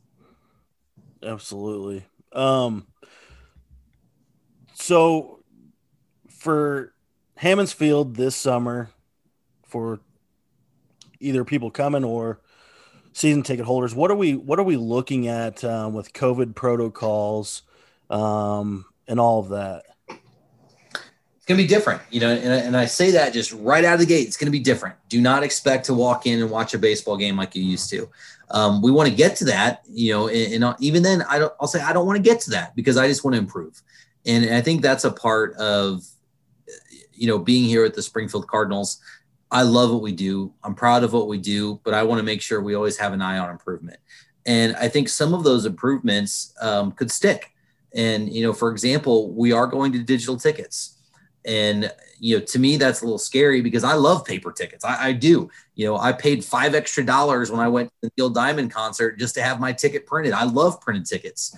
Absolutely. 1.24 2.06
Um, 2.34 2.88
so 4.74 5.39
for 6.29 6.94
Hammons 7.36 7.74
Field 7.74 8.15
this 8.15 8.36
summer 8.36 8.89
for 9.65 10.00
either 11.20 11.44
people 11.44 11.72
coming 11.72 12.04
or 12.04 12.40
season 13.14 13.44
ticket 13.44 13.66
holders. 13.66 13.96
What 13.96 14.12
are 14.12 14.16
we 14.16 14.36
what 14.36 14.60
are 14.60 14.64
we 14.64 14.78
looking 14.78 15.28
at 15.28 15.64
um, 15.64 15.94
with 15.94 16.14
COVID 16.14 16.56
protocols 16.56 17.64
um, 18.10 18.86
and 19.08 19.20
all 19.20 19.40
of 19.40 19.50
that? 19.50 19.84
It's 20.10 21.46
gonna 21.46 21.58
be 21.58 21.68
different, 21.68 22.02
you 22.12 22.20
know, 22.20 22.30
and, 22.30 22.46
and 22.46 22.78
I 22.78 22.86
say 22.86 23.12
that 23.12 23.34
just 23.34 23.54
right 23.54 23.84
out 23.86 23.96
of 23.96 24.00
the 24.00 24.06
gate. 24.06 24.28
It's 24.28 24.38
gonna 24.38 24.52
be 24.52 24.60
different. 24.60 24.96
Do 25.10 25.22
not 25.22 25.44
expect 25.44 25.86
to 25.86 25.94
walk 25.94 26.28
in 26.28 26.42
and 26.42 26.52
watch 26.52 26.74
a 26.74 26.78
baseball 26.78 27.18
game 27.18 27.38
like 27.38 27.56
you 27.56 27.64
used 27.64 27.90
to. 27.92 28.10
Um, 28.50 28.82
we 28.82 28.92
want 28.92 29.10
to 29.10 29.16
get 29.16 29.36
to 29.38 29.46
that, 29.46 29.84
you 29.90 30.14
know, 30.14 30.30
and, 30.30 30.64
and 30.64 30.76
even 30.80 31.04
then, 31.04 31.22
I 31.24 31.40
don't. 31.40 31.54
I'll 31.60 31.68
say 31.68 31.82
I 31.82 31.92
don't 31.92 32.06
want 32.06 32.18
to 32.18 32.24
get 32.24 32.40
to 32.42 32.52
that 32.52 32.76
because 32.76 32.96
I 32.96 33.08
just 33.08 33.24
want 33.24 33.34
to 33.34 33.40
improve, 33.40 33.82
and 34.26 34.54
I 34.54 34.62
think 34.62 34.82
that's 34.82 35.04
a 35.04 35.12
part 35.12 35.54
of, 35.56 36.06
you 37.14 37.28
know, 37.28 37.40
being 37.40 37.66
here 37.66 37.84
at 37.84 37.94
the 37.94 38.02
Springfield 38.02 38.48
Cardinals 38.48 39.02
I 39.50 39.62
love 39.62 39.92
what 39.92 40.01
we 40.01 40.12
do. 40.12 40.54
I'm 40.63 40.75
proud 40.75 41.04
of 41.04 41.13
what 41.13 41.27
we 41.27 41.38
do, 41.38 41.80
but 41.84 41.94
I 41.94 42.04
want 42.04 42.20
to 42.20 42.24
make 42.24 42.42
sure 42.42 42.62
we 42.62 42.75
always 42.75 42.98
have 42.98 43.13
an 43.13 43.22
eye 43.22 43.38
on 43.38 43.50
improvement. 43.50 44.00
And 44.46 44.75
I 44.75 44.88
think 44.89 45.10
some 45.10 45.34
of 45.34 45.44
those 45.44 45.66
improvements 45.66 46.54
um, 46.62 46.92
could 46.92 47.12
stick. 47.12 47.54
And, 47.94 48.32
you 48.32 48.44
know, 48.44 48.54
for 48.54 48.72
example, 48.72 49.32
we 49.32 49.51
are 49.51 49.68
going 49.68 49.92
to 49.94 50.04
digital 50.04 50.38
tickets. 50.38 50.98
And, 51.46 51.92
you 52.20 52.38
know, 52.38 52.46
to 52.46 52.60
me, 52.60 52.75
that's 52.75 53.01
a 53.01 53.06
little 53.06 53.18
scary 53.18 53.62
because 53.62 53.86
I 53.86 53.94
love 53.94 54.25
paper 54.25 54.51
tickets. 54.51 54.84
I, 54.84 55.08
I 55.08 55.12
do. 55.13 55.50
You 55.75 55.88
know, 55.88 55.98
I 55.98 56.12
paid 56.12 56.44
five 56.44 56.75
extra 56.75 57.06
dollars 57.06 57.50
when 57.50 57.62
I 57.62 57.70
went 57.70 57.89
to 57.89 57.96
the 58.01 58.12
Neil 58.18 58.30
Diamond 58.30 58.72
concert 58.72 59.18
just 59.18 59.36
to 59.36 59.42
have 59.42 59.60
my 59.60 59.72
ticket 59.72 60.06
printed. 60.06 60.34
I 60.34 60.44
love 60.44 60.82
printed 60.82 61.06
tickets. 61.06 61.56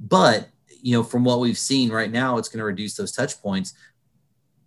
But, 0.00 0.48
you 0.82 0.96
know, 0.96 1.04
from 1.04 1.24
what 1.24 1.40
we've 1.40 1.58
seen 1.58 1.90
right 1.90 2.10
now, 2.10 2.38
it's 2.38 2.48
going 2.48 2.58
to 2.58 2.64
reduce 2.64 2.96
those 2.96 3.12
touch 3.12 3.40
points. 3.40 3.74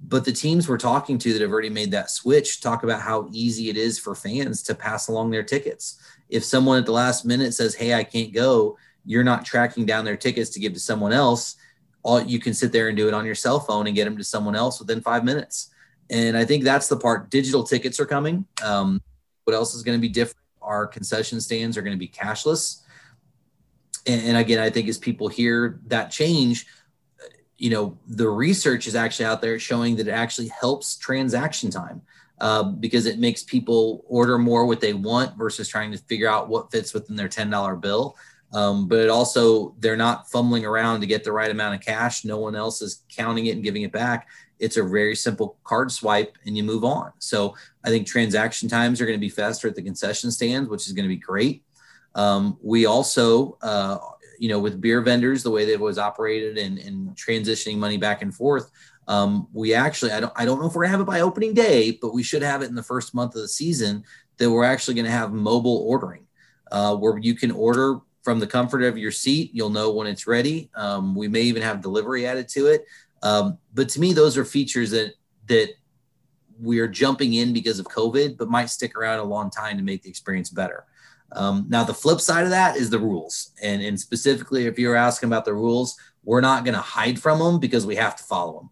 But 0.05 0.25
the 0.25 0.33
teams 0.33 0.67
we're 0.67 0.77
talking 0.77 1.17
to 1.19 1.33
that 1.33 1.41
have 1.41 1.51
already 1.51 1.69
made 1.69 1.91
that 1.91 2.10
switch 2.10 2.60
talk 2.60 2.83
about 2.83 3.01
how 3.01 3.29
easy 3.31 3.69
it 3.69 3.77
is 3.77 3.98
for 3.98 4.15
fans 4.15 4.62
to 4.63 4.75
pass 4.75 5.07
along 5.07 5.31
their 5.31 5.43
tickets. 5.43 6.01
If 6.29 6.43
someone 6.43 6.77
at 6.77 6.86
the 6.86 6.91
last 6.91 7.25
minute 7.25 7.53
says, 7.53 7.75
Hey, 7.75 7.93
I 7.93 8.03
can't 8.03 8.33
go, 8.33 8.77
you're 9.05 9.24
not 9.24 9.45
tracking 9.45 9.86
down 9.86 10.05
their 10.05 10.17
tickets 10.17 10.50
to 10.51 10.60
give 10.60 10.74
to 10.74 10.79
someone 10.79 11.13
else. 11.13 11.55
All 12.03 12.22
you 12.22 12.39
can 12.39 12.53
sit 12.53 12.72
there 12.74 12.89
and 12.89 12.98
do 12.98 13.07
it 13.07 13.13
on 13.13 13.25
your 13.25 13.36
cell 13.36 13.60
phone 13.60 13.88
and 13.88 13.95
get 13.95 14.05
them 14.05 14.17
to 14.17 14.24
someone 14.24 14.55
else 14.55 14.79
within 14.79 15.01
five 15.01 15.24
minutes. 15.24 15.72
And 16.10 16.38
I 16.38 16.43
think 16.43 16.63
that's 16.63 16.89
the 16.89 16.98
part. 16.98 17.29
Digital 17.29 17.63
tickets 17.63 18.00
are 18.00 18.05
coming. 18.05 18.45
Um, 18.62 19.01
what 19.45 19.53
else 19.53 19.74
is 19.74 19.83
going 19.83 19.98
to 19.98 20.01
be 20.01 20.10
different? 20.10 20.45
Our 20.62 20.86
concession 20.86 21.39
stands 21.39 21.77
are 21.77 21.81
going 21.81 21.95
to 21.95 22.00
be 22.00 22.07
cashless. 22.07 22.81
And, 24.05 24.22
and 24.22 24.38
again, 24.38 24.60
I 24.60 24.69
think 24.69 24.89
as 24.89 24.98
people 24.98 25.27
hear 25.29 25.79
that 25.88 26.12
change, 26.12 26.65
you 27.63 27.70
know, 27.70 27.98
the 28.08 28.27
research 28.27 28.88
is 28.88 28.96
actually 28.96 29.24
out 29.24 29.41
there 29.41 29.58
showing 29.58 29.96
that 29.96 30.10
it 30.10 30.12
actually 30.12 30.50
helps 30.50 30.98
transaction 30.98 31.72
time. 31.72 32.01
Uh, 32.41 32.63
because 32.63 33.05
it 33.05 33.20
makes 33.20 33.41
people 33.41 34.03
order 34.05 34.38
more 34.38 34.65
what 34.65 34.82
they 34.82 34.91
want 34.91 35.38
versus 35.38 35.70
trying 35.70 35.89
to 35.89 35.98
figure 35.98 36.27
out 36.27 36.50
what 36.50 36.70
fits 36.72 36.93
within 36.93 37.15
their 37.15 37.29
$10 37.29 37.79
bill. 37.79 38.17
Um, 38.51 38.89
but 38.89 39.00
it 39.00 39.10
also, 39.10 39.75
they're 39.79 39.96
not 39.96 40.29
fumbling 40.29 40.65
around 40.65 41.00
to 41.00 41.08
get 41.08 41.24
the 41.24 41.32
right 41.32 41.50
amount 41.50 41.75
of 41.75 41.79
cash. 41.79 42.25
No 42.25 42.38
one 42.38 42.53
else 42.53 42.82
is 42.82 43.03
counting 43.08 43.46
it 43.46 43.51
and 43.51 43.63
giving 43.63 43.84
it 43.84 43.93
back. 43.93 44.27
It's 44.60 44.75
a 44.75 44.84
very 44.84 45.15
simple 45.15 45.58
card 45.63 45.89
swipe 45.89 46.38
and 46.46 46.58
you 46.58 46.63
move 46.63 46.84
on. 46.84 47.13
So 47.20 47.55
I 47.86 47.89
think 47.89 48.08
transaction 48.08 48.67
times 48.67 49.00
are 49.00 49.05
going 49.05 49.17
to 49.17 49.22
be 49.22 49.29
faster 49.29 49.70
at 49.70 49.75
the 49.75 49.82
concession 49.82 50.29
stands, 50.32 50.70
which 50.70 50.86
is 50.86 50.91
going 50.91 51.05
to 51.05 51.15
be 51.15 51.22
great. 51.22 51.63
Um, 52.13 52.58
we 52.62 52.88
also, 52.88 53.58
uh, 53.62 54.00
you 54.40 54.50
know, 54.50 54.60
with 54.60 54.82
beer 54.82 55.02
vendors, 55.02 55.44
the 55.44 55.52
way 55.52 55.66
they've 55.66 55.80
always 55.80 55.98
operated 55.98 56.58
and, 56.58 56.78
and 56.78 57.16
transitioning 57.16 57.78
money 57.78 57.98
back 57.98 58.22
and 58.22 58.34
forth, 58.34 58.72
um, 59.08 59.48
we 59.54 59.74
actually, 59.74 60.12
I 60.12 60.20
don't, 60.20 60.34
I 60.36 60.46
don't 60.46 60.60
know 60.60 60.68
if 60.68 60.75
we're 60.75 60.84
gonna 60.84 60.92
have 60.92 61.02
it 61.02 61.06
by 61.06 61.22
opening 61.22 61.54
day, 61.54 61.98
but 62.02 62.13
we 62.13 62.24
should 62.24 62.42
have 62.42 62.62
it 62.62 62.70
in 62.70 62.75
the 62.75 62.84
first 62.84 63.13
month 63.13 63.36
of 63.36 63.42
the 63.42 63.48
season 63.48 64.04
that 64.38 64.50
we're 64.50 64.63
actually 64.63 65.02
to 65.02 65.10
have 65.10 65.34
mobile 65.34 65.86
ordering, 65.88 66.25
uh, 66.72 66.96
where 66.96 67.18
you 67.18 67.36
can 67.36 67.52
order 67.52 68.00
from 68.24 68.40
the 68.40 68.48
comfort 68.48 68.82
of 68.84 68.98
your 68.98 69.12
seat. 69.12 69.52
You'll 69.54 69.70
know 69.70 69.92
when 69.92 70.08
it's 70.08 70.25
ready. 70.25 70.70
Um, 70.75 71.13
we 71.16 71.28
may 71.28 71.42
even 71.42 71.62
have 71.62 71.82
delivery 71.82 72.25
added 72.25 72.48
to 72.50 72.68
it. 72.68 72.86
Um, 73.22 73.58
but 73.74 73.90
to 73.90 74.00
me, 74.00 74.13
those 74.13 74.38
are 74.38 74.46
features 74.46 74.92
that 74.92 75.13
that 75.48 75.70
we 76.62 76.80
are 76.80 76.88
jumping 76.88 77.34
in 77.34 77.52
because 77.52 77.80
of 77.80 77.86
COVID, 77.88 78.38
but 78.38 78.50
might 78.50 78.70
stick 78.70 78.96
around 78.96 79.20
a 79.20 79.24
long 79.24 79.50
time 79.50 79.78
to 79.78 79.84
make 79.84 80.04
the 80.04 80.10
experience 80.10 80.50
better. 80.50 80.86
Um, 81.36 81.66
now, 81.70 81.84
the 81.84 81.94
flip 81.94 82.20
side 82.22 82.44
of 82.44 82.50
that 82.52 82.78
is 82.78 82.90
the 82.90 83.00
rules. 83.00 83.52
And, 83.62 83.82
and 83.82 84.00
specifically, 84.00 84.66
if 84.66 84.78
you're 84.78 84.96
asking 84.96 85.28
about 85.28 85.46
the 85.46 85.54
rules, 85.54 85.98
we're 86.24 86.42
not 86.42 86.63
going 86.63 86.75
to 86.75 86.82
hide 86.82 87.20
from 87.20 87.40
them 87.40 87.60
because 87.60 87.86
we 87.86 87.96
have 87.96 88.16
to 88.16 88.24
follow 88.24 88.60
them. 88.60 88.70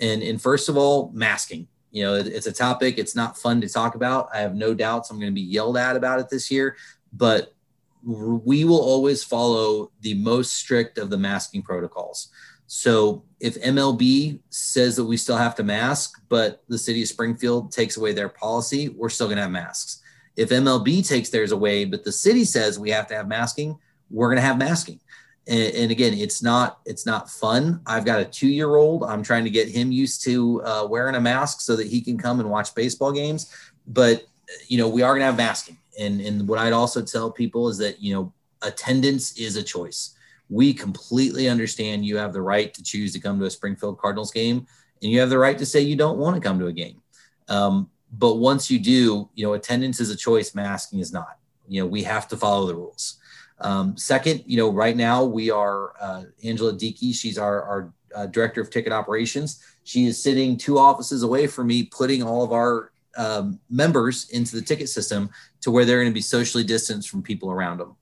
And, 0.00 0.22
and 0.22 0.40
first 0.40 0.68
of 0.68 0.76
all, 0.76 1.10
masking. 1.14 1.68
You 1.90 2.04
know, 2.04 2.14
it, 2.14 2.26
it's 2.26 2.46
a 2.46 2.52
topic, 2.52 2.98
it's 2.98 3.14
not 3.14 3.36
fun 3.36 3.60
to 3.60 3.68
talk 3.68 3.94
about. 3.94 4.28
I 4.32 4.38
have 4.38 4.54
no 4.54 4.72
doubts 4.72 5.10
I'm 5.10 5.18
going 5.18 5.30
to 5.30 5.34
be 5.34 5.42
yelled 5.42 5.76
at 5.76 5.96
about 5.96 6.20
it 6.20 6.30
this 6.30 6.50
year, 6.50 6.76
but 7.12 7.54
we 8.02 8.64
will 8.64 8.80
always 8.80 9.22
follow 9.22 9.92
the 10.00 10.14
most 10.14 10.54
strict 10.54 10.98
of 10.98 11.10
the 11.10 11.18
masking 11.18 11.62
protocols. 11.62 12.28
So 12.66 13.24
if 13.38 13.60
MLB 13.62 14.40
says 14.48 14.96
that 14.96 15.04
we 15.04 15.18
still 15.18 15.36
have 15.36 15.54
to 15.56 15.62
mask, 15.62 16.20
but 16.28 16.64
the 16.68 16.78
city 16.78 17.02
of 17.02 17.08
Springfield 17.08 17.70
takes 17.70 17.98
away 17.98 18.12
their 18.12 18.30
policy, 18.30 18.88
we're 18.88 19.10
still 19.10 19.26
going 19.26 19.36
to 19.36 19.42
have 19.42 19.50
masks. 19.50 20.01
If 20.36 20.50
MLB 20.50 21.06
takes 21.06 21.30
theirs 21.30 21.52
away, 21.52 21.84
but 21.84 22.04
the 22.04 22.12
city 22.12 22.44
says 22.44 22.78
we 22.78 22.90
have 22.90 23.06
to 23.08 23.14
have 23.14 23.28
masking, 23.28 23.78
we're 24.10 24.28
going 24.28 24.36
to 24.36 24.42
have 24.42 24.58
masking. 24.58 25.00
And, 25.46 25.74
and, 25.74 25.90
again, 25.90 26.14
it's 26.14 26.40
not 26.40 26.78
it's 26.84 27.04
not 27.04 27.28
fun. 27.28 27.80
I've 27.84 28.04
got 28.04 28.20
a 28.20 28.24
two 28.24 28.48
year 28.48 28.76
old. 28.76 29.02
I'm 29.02 29.24
trying 29.24 29.42
to 29.42 29.50
get 29.50 29.68
him 29.68 29.90
used 29.90 30.22
to 30.24 30.62
uh, 30.62 30.86
wearing 30.88 31.16
a 31.16 31.20
mask 31.20 31.60
so 31.60 31.74
that 31.74 31.88
he 31.88 32.00
can 32.00 32.16
come 32.16 32.38
and 32.38 32.48
watch 32.48 32.74
baseball 32.76 33.10
games. 33.10 33.52
But 33.88 34.24
you 34.68 34.78
know, 34.78 34.88
we 34.88 35.02
are 35.02 35.10
going 35.10 35.20
to 35.20 35.26
have 35.26 35.36
masking. 35.36 35.78
And 35.98 36.20
and 36.20 36.46
what 36.46 36.60
I'd 36.60 36.72
also 36.72 37.02
tell 37.02 37.30
people 37.30 37.68
is 37.68 37.78
that 37.78 38.00
you 38.00 38.14
know, 38.14 38.32
attendance 38.62 39.36
is 39.36 39.56
a 39.56 39.62
choice. 39.64 40.14
We 40.48 40.72
completely 40.72 41.48
understand 41.48 42.04
you 42.04 42.18
have 42.18 42.32
the 42.32 42.42
right 42.42 42.72
to 42.74 42.82
choose 42.82 43.12
to 43.14 43.20
come 43.20 43.40
to 43.40 43.46
a 43.46 43.50
Springfield 43.50 43.98
Cardinals 43.98 44.30
game, 44.30 44.66
and 45.02 45.10
you 45.10 45.18
have 45.18 45.30
the 45.30 45.38
right 45.38 45.58
to 45.58 45.66
say 45.66 45.80
you 45.80 45.96
don't 45.96 46.18
want 46.18 46.36
to 46.36 46.40
come 46.40 46.60
to 46.60 46.66
a 46.66 46.72
game. 46.72 47.02
Um, 47.48 47.90
but 48.12 48.36
once 48.36 48.70
you 48.70 48.78
do, 48.78 49.28
you 49.34 49.46
know, 49.46 49.54
attendance 49.54 50.00
is 50.00 50.10
a 50.10 50.16
choice, 50.16 50.54
masking 50.54 51.00
is 51.00 51.12
not. 51.12 51.38
You 51.66 51.82
know, 51.82 51.86
we 51.86 52.02
have 52.02 52.28
to 52.28 52.36
follow 52.36 52.66
the 52.66 52.74
rules. 52.74 53.18
Um, 53.60 53.96
second, 53.96 54.42
you 54.46 54.56
know, 54.56 54.70
right 54.70 54.96
now 54.96 55.24
we 55.24 55.50
are 55.50 55.92
uh, 56.00 56.24
Angela 56.44 56.72
Dickey. 56.72 57.12
She's 57.12 57.38
our, 57.38 57.62
our 57.62 57.92
uh, 58.14 58.26
director 58.26 58.60
of 58.60 58.70
ticket 58.70 58.92
operations. 58.92 59.64
She 59.84 60.06
is 60.06 60.22
sitting 60.22 60.56
two 60.56 60.78
offices 60.78 61.22
away 61.22 61.46
from 61.46 61.68
me, 61.68 61.84
putting 61.84 62.22
all 62.22 62.42
of 62.42 62.52
our 62.52 62.92
um, 63.16 63.58
members 63.70 64.28
into 64.30 64.56
the 64.56 64.62
ticket 64.62 64.88
system 64.88 65.30
to 65.60 65.70
where 65.70 65.84
they're 65.84 66.00
going 66.00 66.10
to 66.10 66.14
be 66.14 66.20
socially 66.20 66.64
distanced 66.64 67.08
from 67.08 67.22
people 67.22 67.50
around 67.50 67.78
them. 67.78 67.96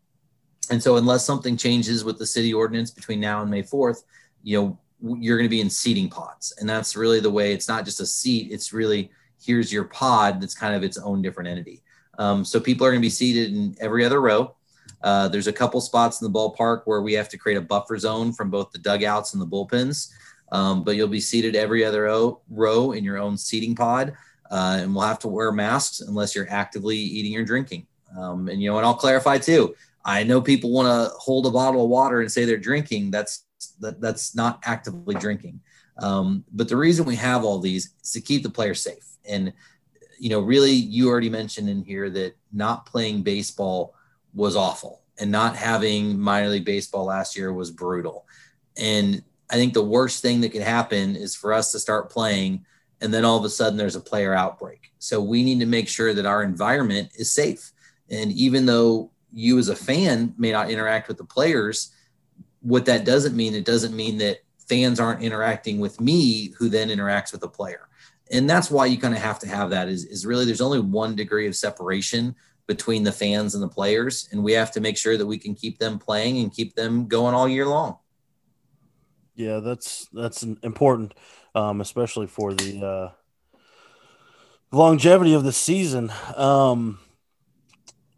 And 0.71 0.83
so, 0.83 0.97
unless 0.97 1.25
something 1.25 1.57
changes 1.57 2.05
with 2.05 2.19
the 2.19 2.27
city 2.27 2.55
ordinance 2.55 2.91
between 2.91 3.21
now 3.21 3.43
and 3.43 3.51
May 3.51 3.63
4th, 3.63 4.05
you 4.43 4.61
know, 4.61 4.79
you're 5.19 5.37
going 5.37 5.49
to 5.49 5.51
be 5.51 5.61
in 5.61 5.71
seating 5.71 6.09
pods. 6.09 6.55
And 6.59 6.69
that's 6.69 6.97
really 6.97 7.21
the 7.21 7.31
way 7.31 7.53
it's 7.53 7.69
not 7.69 7.85
just 7.85 8.01
a 8.01 8.07
seat, 8.07 8.53
it's 8.53 8.73
really 8.73 9.11
here's 9.43 9.73
your 9.73 9.85
pod 9.85 10.41
that's 10.41 10.55
kind 10.55 10.75
of 10.75 10.83
its 10.83 10.99
own 10.99 11.23
different 11.23 11.49
entity. 11.49 11.83
Um, 12.19 12.45
so 12.45 12.61
people 12.61 12.87
are 12.87 12.91
going 12.91 13.01
to 13.01 13.07
be 13.07 13.11
seated 13.11 13.53
in 13.53 13.75
every 13.81 14.05
other 14.05 14.21
row. 14.21 14.55
Uh, 15.03 15.29
there's 15.29 15.47
a 15.47 15.53
couple 15.53 15.81
spots 15.81 16.21
in 16.21 16.31
the 16.31 16.39
ballpark 16.39 16.83
where 16.85 17.01
we 17.01 17.15
have 17.15 17.29
to 17.31 17.39
create 17.39 17.57
a 17.57 17.63
buffer 17.63 17.97
zone 17.97 18.33
from 18.33 18.51
both 18.51 18.71
the 18.71 18.79
dugouts 18.79 19.33
and 19.33 19.41
the 19.41 19.47
bullpens. 19.47 20.11
Um, 20.53 20.85
but 20.85 20.97
you'll 20.97 21.09
be 21.09 21.21
seated 21.21 21.57
every 21.57 21.85
other 21.85 22.03
row, 22.03 22.41
row 22.51 22.93
in 22.93 23.05
your 23.05 23.19
own 23.19 23.39
seating 23.39 23.75
pod, 23.75 24.15
uh, 24.51 24.79
and 24.81 24.95
we'll 24.95 25.07
have 25.07 25.21
to 25.21 25.29
wear 25.29 25.53
masks 25.53 26.01
unless 26.01 26.35
you're 26.35 26.51
actively 26.51 26.97
eating 26.97 27.37
or 27.39 27.45
drinking. 27.45 27.87
Um, 28.19 28.49
and 28.49 28.61
you 28.61 28.71
know, 28.71 28.77
and 28.77 28.85
I'll 28.85 28.95
clarify 28.95 29.39
too. 29.39 29.75
I 30.05 30.25
know 30.25 30.41
people 30.41 30.71
want 30.71 30.87
to 30.87 31.15
hold 31.17 31.47
a 31.47 31.51
bottle 31.51 31.85
of 31.85 31.91
water 31.91 32.21
and 32.21 32.31
say 32.31 32.45
they're 32.45 32.57
drinking. 32.57 33.11
That's 33.11 33.45
that, 33.81 34.01
that's 34.01 34.35
not 34.35 34.61
actively 34.65 35.15
drinking. 35.15 35.61
Um, 35.99 36.45
but 36.53 36.69
the 36.69 36.77
reason 36.77 37.05
we 37.05 37.17
have 37.17 37.45
all 37.45 37.59
these 37.59 37.95
is 38.03 38.13
to 38.13 38.21
keep 38.21 38.43
the 38.43 38.51
players 38.51 38.83
safe. 38.83 39.10
And, 39.29 39.53
you 40.19 40.31
know, 40.31 40.41
really, 40.41 40.73
you 40.73 41.09
already 41.09 41.31
mentioned 41.31 41.69
in 41.69 41.83
here 41.83 42.11
that 42.11 42.37
not 42.53 42.87
playing 42.87 43.23
baseball 43.23 43.95
was 44.35 44.57
awful 44.57 45.03
and 45.19 45.31
not 45.31 45.57
having 45.57 46.19
minor 46.19 46.49
league 46.49 46.65
baseball 46.65 47.05
last 47.05 47.37
year 47.37 47.53
was 47.53 47.71
brutal. 47.71 48.27
And 48.77 49.23
I 49.51 49.57
think 49.57 49.75
the 49.75 49.83
worst 49.83 50.23
thing 50.23 50.41
that 50.41 50.51
could 50.51 50.63
happen 50.63 51.17
is 51.17 51.35
for 51.35 51.53
us 51.53 51.73
to 51.73 51.79
start 51.79 52.11
playing 52.11 52.65
and 53.01 53.13
then 53.13 53.25
all 53.25 53.39
of 53.39 53.45
a 53.45 53.51
sudden 53.51 53.79
there's 53.79 53.97
a 53.97 54.01
player 54.01 54.35
outbreak. 54.35 54.93
So 54.99 55.21
we 55.21 55.43
need 55.43 55.61
to 55.61 55.67
make 55.67 55.89
sure 55.89 56.13
that 56.15 56.27
our 56.27 56.43
environment 56.43 57.11
is 57.15 57.33
safe. 57.33 57.73
And 58.11 58.31
even 58.33 58.67
though 58.67 59.11
you 59.33 59.59
as 59.59 59.69
a 59.69 59.77
fan 59.77 60.35
may 60.37 60.53
not 60.53 60.71
interact 60.71 61.09
with 61.09 61.17
the 61.17 61.25
players, 61.25 61.95
what 62.61 62.85
that 62.87 63.05
doesn't 63.05 63.37
mean, 63.37 63.55
it 63.55 63.65
doesn't 63.65 63.97
mean 63.97 64.19
that 64.19 64.41
fans 64.69 65.01
aren't 65.01 65.23
interacting 65.23 65.81
with 65.81 66.01
me 66.01 66.53
who 66.59 66.69
then 66.69 66.89
interacts 66.89 67.33
with 67.33 67.41
the 67.41 67.49
player 67.49 67.89
and 68.31 68.49
that's 68.49 68.71
why 68.71 68.87
you 68.87 68.99
kind 68.99 69.15
of 69.15 69.21
have 69.21 69.39
to 69.41 69.49
have 69.49 69.71
that 69.71 69.89
is, 69.89 70.05
is 70.05 70.25
really 70.25 70.45
there's 70.45 70.61
only 70.61 70.81
one 70.81 71.15
degree 71.15 71.47
of 71.47 71.57
separation 71.57 72.35
between 72.67 73.03
the 73.03 73.13
fans 73.13 73.55
and 73.55 73.63
the 73.63 73.69
players 73.69 74.29
and 74.33 74.43
we 74.43 74.53
have 74.53 74.71
to 74.71 74.81
make 74.81 74.97
sure 74.97 75.17
that 75.17 75.27
we 75.27 75.39
can 75.39 75.55
keep 75.55 75.79
them 75.79 75.99
playing 75.99 76.39
and 76.39 76.53
keep 76.53 76.75
them 76.75 77.07
going 77.07 77.35
all 77.35 77.49
year 77.49 77.67
long. 77.67 77.99
Yeah 79.35 79.61
that's 79.61 80.09
that's 80.13 80.43
important 80.43 81.15
um, 81.55 81.81
especially 81.81 82.27
for 82.27 82.55
the 82.55 82.85
uh, 82.85 83.11
longevity 84.71 85.35
of 85.35 85.45
the 85.45 85.53
season. 85.53 86.13
Um, 86.37 86.99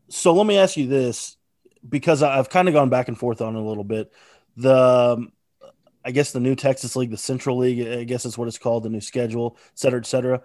so 0.09 0.35
let 0.35 0.47
me 0.47 0.59
ask 0.59 0.77
you 0.77 0.87
this 0.87 1.37
because 1.89 2.23
i've 2.23 2.49
kind 2.49 2.69
of 2.69 2.75
gone 2.75 2.91
back 2.91 3.09
and 3.09 3.19
forth 3.19 3.41
on 3.41 3.57
it 3.57 3.59
a 3.59 3.63
little 3.63 3.85
bit. 3.85 4.13
The 4.57 5.27
I 6.05 6.11
guess 6.11 6.33
the 6.33 6.41
new 6.41 6.55
Texas 6.55 6.97
League, 6.97 7.11
the 7.11 7.17
Central 7.17 7.59
League, 7.59 7.87
I 7.87 8.05
guess 8.05 8.25
is 8.25 8.37
what 8.37 8.49
it's 8.49 8.59
called, 8.59 8.83
the 8.83 8.91
new 8.91 9.01
schedule, 9.01 9.57
et 9.73 9.79
cetera, 9.79 10.01
et 10.01 10.07
cetera. 10.07 10.43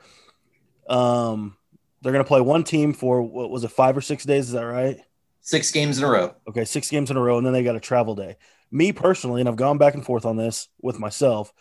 Um, 0.90 1.58
they're 2.02 2.14
going 2.14 2.24
to 2.24 2.28
play 2.28 2.42
one 2.42 2.64
team 2.64 2.94
for 2.94 3.22
what 3.22 3.50
was 3.50 3.64
it, 3.64 3.72
five 3.72 3.98
or 3.98 4.02
six 4.02 4.24
days? 4.24 4.48
Is 4.48 4.54
that 4.54 4.62
right? 4.66 5.00
Six 5.42 5.72
games 5.72 5.98
in 5.98 6.04
a 6.04 6.10
row. 6.10 6.36
Okay, 6.48 6.66
six 6.66 6.90
games 6.90 7.10
in 7.10 7.18
a 7.18 7.22
row, 7.22 7.38
and 7.38 7.46
then 7.46 7.54
they 7.54 7.64
got 7.64 7.76
a 7.76 7.80
travel 7.80 8.16
day. 8.16 8.38
Me 8.70 8.92
personally, 8.92 9.42
and 9.42 9.50
I've 9.50 9.56
gone 9.56 9.78
back 9.78 9.94
and 9.94 10.06
forth 10.06 10.26
on 10.26 10.36
this 10.36 10.68
with 10.82 11.00
myself. 11.00 11.54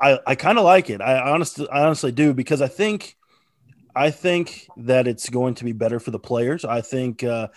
I 0.00 0.18
I 0.26 0.34
kind 0.34 0.58
of 0.58 0.64
like 0.64 0.90
it. 0.90 1.00
I 1.00 1.30
honestly 1.30 1.68
I 1.70 1.84
honestly 1.84 2.10
do 2.10 2.34
because 2.34 2.60
I 2.60 2.66
think 2.66 3.16
I 3.94 4.10
think 4.10 4.66
that 4.76 5.06
it's 5.06 5.30
going 5.30 5.54
to 5.54 5.64
be 5.64 5.72
better 5.72 6.00
for 6.00 6.10
the 6.10 6.18
players. 6.18 6.64
I 6.64 6.80
think 6.80 7.22
uh, 7.22 7.48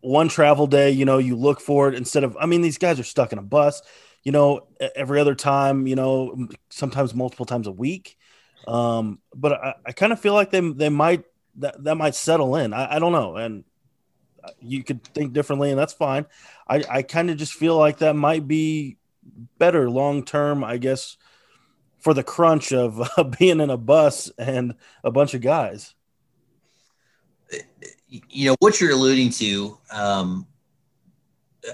one 0.00 0.28
travel 0.28 0.66
day, 0.66 0.90
you 0.90 1.04
know, 1.04 1.18
you 1.18 1.36
look 1.36 1.60
for 1.60 1.88
it 1.88 1.94
instead 1.94 2.24
of, 2.24 2.36
I 2.40 2.46
mean, 2.46 2.62
these 2.62 2.78
guys 2.78 3.00
are 3.00 3.04
stuck 3.04 3.32
in 3.32 3.38
a 3.38 3.42
bus, 3.42 3.82
you 4.22 4.32
know, 4.32 4.66
every 4.94 5.20
other 5.20 5.34
time, 5.34 5.86
you 5.86 5.96
know, 5.96 6.48
sometimes 6.70 7.14
multiple 7.14 7.46
times 7.46 7.66
a 7.66 7.72
week. 7.72 8.16
Um, 8.66 9.20
but 9.34 9.52
I, 9.52 9.74
I 9.86 9.92
kind 9.92 10.12
of 10.12 10.20
feel 10.20 10.34
like 10.34 10.50
they, 10.50 10.60
they 10.60 10.88
might, 10.88 11.24
that, 11.56 11.82
that 11.84 11.96
might 11.96 12.14
settle 12.14 12.56
in. 12.56 12.72
I, 12.72 12.96
I 12.96 12.98
don't 12.98 13.12
know. 13.12 13.36
And 13.36 13.64
you 14.60 14.84
could 14.84 15.02
think 15.02 15.32
differently 15.32 15.70
and 15.70 15.78
that's 15.78 15.92
fine. 15.92 16.26
I, 16.68 16.84
I 16.88 17.02
kind 17.02 17.30
of 17.30 17.36
just 17.36 17.54
feel 17.54 17.76
like 17.76 17.98
that 17.98 18.14
might 18.14 18.46
be 18.46 18.96
better 19.58 19.90
long 19.90 20.24
term, 20.24 20.64
I 20.64 20.78
guess, 20.78 21.16
for 21.98 22.14
the 22.14 22.22
crunch 22.22 22.72
of 22.72 23.00
uh, 23.16 23.24
being 23.38 23.60
in 23.60 23.70
a 23.70 23.76
bus 23.76 24.30
and 24.38 24.74
a 25.02 25.10
bunch 25.10 25.34
of 25.34 25.40
guys. 25.40 25.94
You 28.08 28.50
know 28.50 28.56
what 28.60 28.80
you're 28.80 28.92
alluding 28.92 29.30
to. 29.30 29.78
Um, 29.92 30.46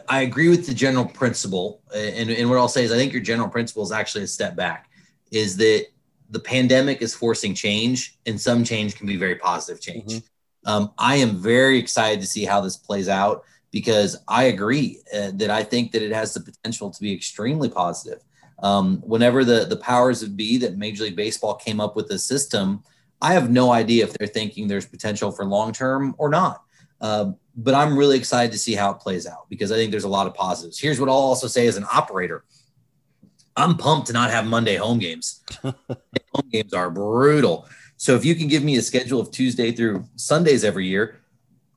I 0.09 0.23
agree 0.23 0.49
with 0.49 0.67
the 0.67 0.75
general 0.75 1.05
principle, 1.05 1.83
and, 1.95 2.31
and 2.31 2.49
what 2.51 2.59
I'll 2.59 2.69
say 2.69 2.85
is 2.85 2.93
I 2.93 2.97
think 2.97 3.13
your 3.13 3.23
general 3.23 3.49
principle 3.49 3.85
is 3.85 3.93
actually 3.93 4.25
a 4.25 4.29
step 4.29 4.57
back. 4.57 4.91
Is 5.31 5.57
that 5.59 5.87
the 6.31 6.41
pandemic 6.41 7.03
is 7.03 7.15
forcing 7.15 7.55
change, 7.55 8.19
and 8.27 8.41
some 8.41 8.65
change 8.65 8.97
can 8.97 9.07
be 9.07 9.17
very 9.17 9.37
positive 9.37 9.81
change. 9.81 10.13
Mm-hmm. 10.13 10.69
Um, 10.69 10.93
I 10.99 11.17
am 11.17 11.37
very 11.37 11.79
excited 11.79 12.21
to 12.21 12.27
see 12.27 12.45
how 12.45 12.61
this 12.61 12.77
plays 12.77 13.09
out 13.09 13.45
because 13.71 14.17
I 14.29 14.45
agree 14.45 15.01
uh, 15.15 15.33
that 15.35 15.51
I 15.51 15.63
think 15.63 15.93
that 15.93 16.03
it 16.03 16.13
has 16.13 16.33
the 16.33 16.41
potential 16.41 16.91
to 16.91 17.01
be 17.01 17.13
extremely 17.13 17.69
positive. 17.69 18.23
Um, 18.63 18.99
whenever 18.99 19.45
the 19.45 19.67
the 19.67 19.77
powers 19.77 20.23
of 20.23 20.37
be 20.37 20.59
that 20.59 20.79
Major 20.79 21.05
League 21.05 21.17
Baseball 21.17 21.55
came 21.55 21.81
up 21.81 21.97
with 21.97 22.09
this 22.09 22.25
system, 22.25 22.83
I 23.25 23.33
have 23.33 23.51
no 23.51 23.73
idea 23.73 24.05
if 24.05 24.13
they're 24.13 24.29
thinking 24.29 24.69
there's 24.69 24.85
potential 24.85 25.33
for 25.33 25.47
long 25.47 25.73
term 25.73 26.15
or 26.19 26.29
not. 26.29 26.63
Uh, 27.01 27.33
but 27.57 27.73
I'm 27.73 27.97
really 27.97 28.19
excited 28.19 28.53
to 28.53 28.59
see 28.59 28.75
how 28.75 28.91
it 28.91 28.99
plays 28.99 29.27
out 29.27 29.49
because 29.49 29.73
I 29.73 29.77
think 29.77 29.93
there's 29.93 30.05
a 30.05 30.09
lot 30.09 30.27
of 30.27 30.35
positives. 30.35 30.79
Here's 30.79 31.01
what 31.01 31.09
I'll 31.09 31.15
also 31.15 31.47
say 31.47 31.67
as 31.67 31.79
an 31.79 31.87
operator. 31.91 32.45
I'm 33.57 33.79
pumped 33.79 34.09
to 34.09 34.13
not 34.13 34.31
have 34.31 34.45
Monday 34.45 34.77
home 34.77 34.99
games. 34.99 35.43
home 35.63 36.49
games 36.51 36.75
are 36.75 36.91
brutal. 36.91 37.67
So 37.97 38.15
if 38.15 38.27
you 38.27 38.35
can 38.35 38.47
give 38.47 38.63
me 38.63 38.77
a 38.77 38.83
schedule 38.83 39.21
of 39.21 39.31
Tuesday 39.31 39.73
through 39.73 40.05
Sundays 40.17 40.63
every 40.63 40.87
year, 40.87 41.21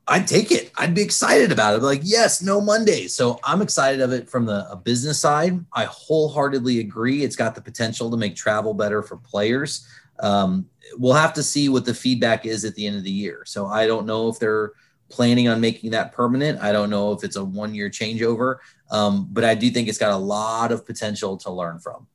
I'd 0.06 0.28
take 0.28 0.52
it. 0.52 0.72
I'd 0.78 0.96
be 0.96 1.02
excited 1.02 1.54
about 1.54 1.76
it. 1.76 1.82
like, 1.82 2.02
yes, 2.04 2.42
no 2.42 2.60
Mondays. 2.60 3.16
So 3.16 3.40
I'm 3.46 3.62
excited 3.62 4.02
of 4.02 4.12
it 4.12 4.30
from 4.30 4.46
the 4.46 4.82
business 4.84 5.20
side. 5.20 5.64
I 5.72 5.86
wholeheartedly 5.86 6.80
agree. 6.80 7.24
It's 7.24 7.38
got 7.38 7.56
the 7.56 7.62
potential 7.62 8.12
to 8.12 8.18
make 8.18 8.36
travel 8.36 8.74
better 8.74 9.02
for 9.02 9.16
players. 9.16 9.88
Um, 10.20 10.68
we'll 10.98 11.14
have 11.14 11.34
to 11.34 11.44
see 11.44 11.70
what 11.70 11.86
the 11.86 11.94
feedback 11.94 12.46
is 12.46 12.66
at 12.66 12.76
the 12.76 12.88
end 12.88 12.98
of 12.98 13.04
the 13.04 13.12
year. 13.12 13.44
So 13.46 13.68
I 13.68 13.88
don't 13.88 14.06
know 14.06 14.30
if 14.30 14.40
they're 14.40 14.72
planning 15.10 15.48
on 15.48 15.62
making 15.62 15.92
that 15.92 16.12
permanent. 16.12 16.62
I 16.62 16.72
don't 16.72 16.90
know 16.90 17.12
if 17.14 17.24
it's 17.24 17.36
a 17.36 17.44
one 17.44 17.74
year 17.74 17.90
changeover, 17.90 18.58
um, 18.92 19.28
but 19.32 19.44
I 19.44 19.56
do 19.56 19.70
think 19.70 19.88
it's 19.88 19.98
got 19.98 20.12
a 20.12 20.18
lot 20.18 20.72
of 20.72 20.86
potential 20.86 21.38
to 21.38 21.52
learn 21.52 21.80
from. 21.80 22.08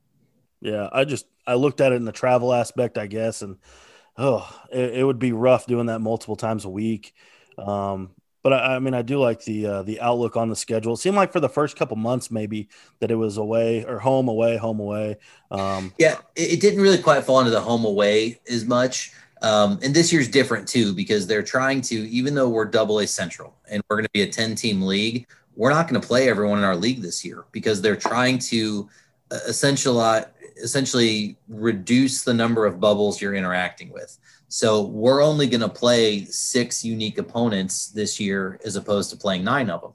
Yeah, 0.60 0.88
I 0.92 1.04
just 1.04 1.26
I 1.46 1.54
looked 1.54 1.80
at 1.80 1.92
it 1.92 1.96
in 1.96 2.04
the 2.04 2.12
travel 2.12 2.52
aspect, 2.52 2.98
I 2.98 3.06
guess, 3.06 3.42
and 3.42 3.56
oh, 4.16 4.48
it, 4.70 4.98
it 4.98 5.04
would 5.04 5.18
be 5.18 5.32
rough 5.32 5.66
doing 5.66 5.86
that 5.86 6.00
multiple 6.00 6.36
times 6.36 6.64
a 6.64 6.70
week. 6.70 7.14
Um, 7.58 8.10
but 8.42 8.52
I, 8.52 8.76
I, 8.76 8.78
mean, 8.78 8.94
I 8.94 9.02
do 9.02 9.18
like 9.18 9.44
the 9.44 9.66
uh, 9.66 9.82
the 9.82 10.00
outlook 10.00 10.36
on 10.36 10.48
the 10.48 10.56
schedule. 10.56 10.94
It 10.94 10.98
seemed 10.98 11.16
like 11.16 11.32
for 11.32 11.40
the 11.40 11.48
first 11.48 11.76
couple 11.76 11.96
months, 11.96 12.30
maybe 12.30 12.68
that 13.00 13.10
it 13.10 13.14
was 13.14 13.36
away 13.36 13.84
or 13.84 13.98
home 13.98 14.28
away, 14.28 14.56
home 14.56 14.80
away. 14.80 15.16
Um, 15.50 15.92
yeah, 15.98 16.18
it, 16.34 16.54
it, 16.54 16.60
didn't 16.60 16.80
really 16.80 16.98
quite 16.98 17.24
fall 17.24 17.38
into 17.38 17.50
the 17.50 17.60
home 17.60 17.84
away 17.84 18.40
as 18.50 18.64
much. 18.64 19.12
Um, 19.42 19.80
and 19.82 19.92
this 19.92 20.12
year's 20.12 20.28
different 20.28 20.68
too 20.68 20.94
because 20.94 21.26
they're 21.26 21.42
trying 21.42 21.80
to, 21.82 22.08
even 22.08 22.34
though 22.34 22.48
we're 22.48 22.64
double 22.64 23.00
A 23.00 23.06
central 23.06 23.56
and 23.68 23.82
we're 23.88 23.96
going 23.96 24.04
to 24.04 24.10
be 24.12 24.22
a 24.22 24.28
10 24.28 24.54
team 24.54 24.82
league, 24.82 25.26
we're 25.56 25.70
not 25.70 25.88
going 25.88 26.00
to 26.00 26.06
play 26.06 26.28
everyone 26.28 26.58
in 26.58 26.64
our 26.64 26.76
league 26.76 27.02
this 27.02 27.24
year 27.24 27.44
because 27.50 27.82
they're 27.82 27.96
trying 27.96 28.38
to 28.38 28.88
uh, 29.30 29.38
essentially 29.48 30.24
essentially 30.62 31.36
reduce 31.48 32.22
the 32.22 32.34
number 32.34 32.66
of 32.66 32.78
bubbles 32.78 33.20
you're 33.20 33.34
interacting 33.34 33.90
with. 33.92 34.18
So 34.52 34.82
we're 34.82 35.22
only 35.22 35.46
going 35.46 35.62
to 35.62 35.68
play 35.70 36.26
six 36.26 36.84
unique 36.84 37.16
opponents 37.16 37.86
this 37.86 38.20
year 38.20 38.60
as 38.66 38.76
opposed 38.76 39.08
to 39.08 39.16
playing 39.16 39.44
nine 39.44 39.70
of 39.70 39.80
them. 39.80 39.92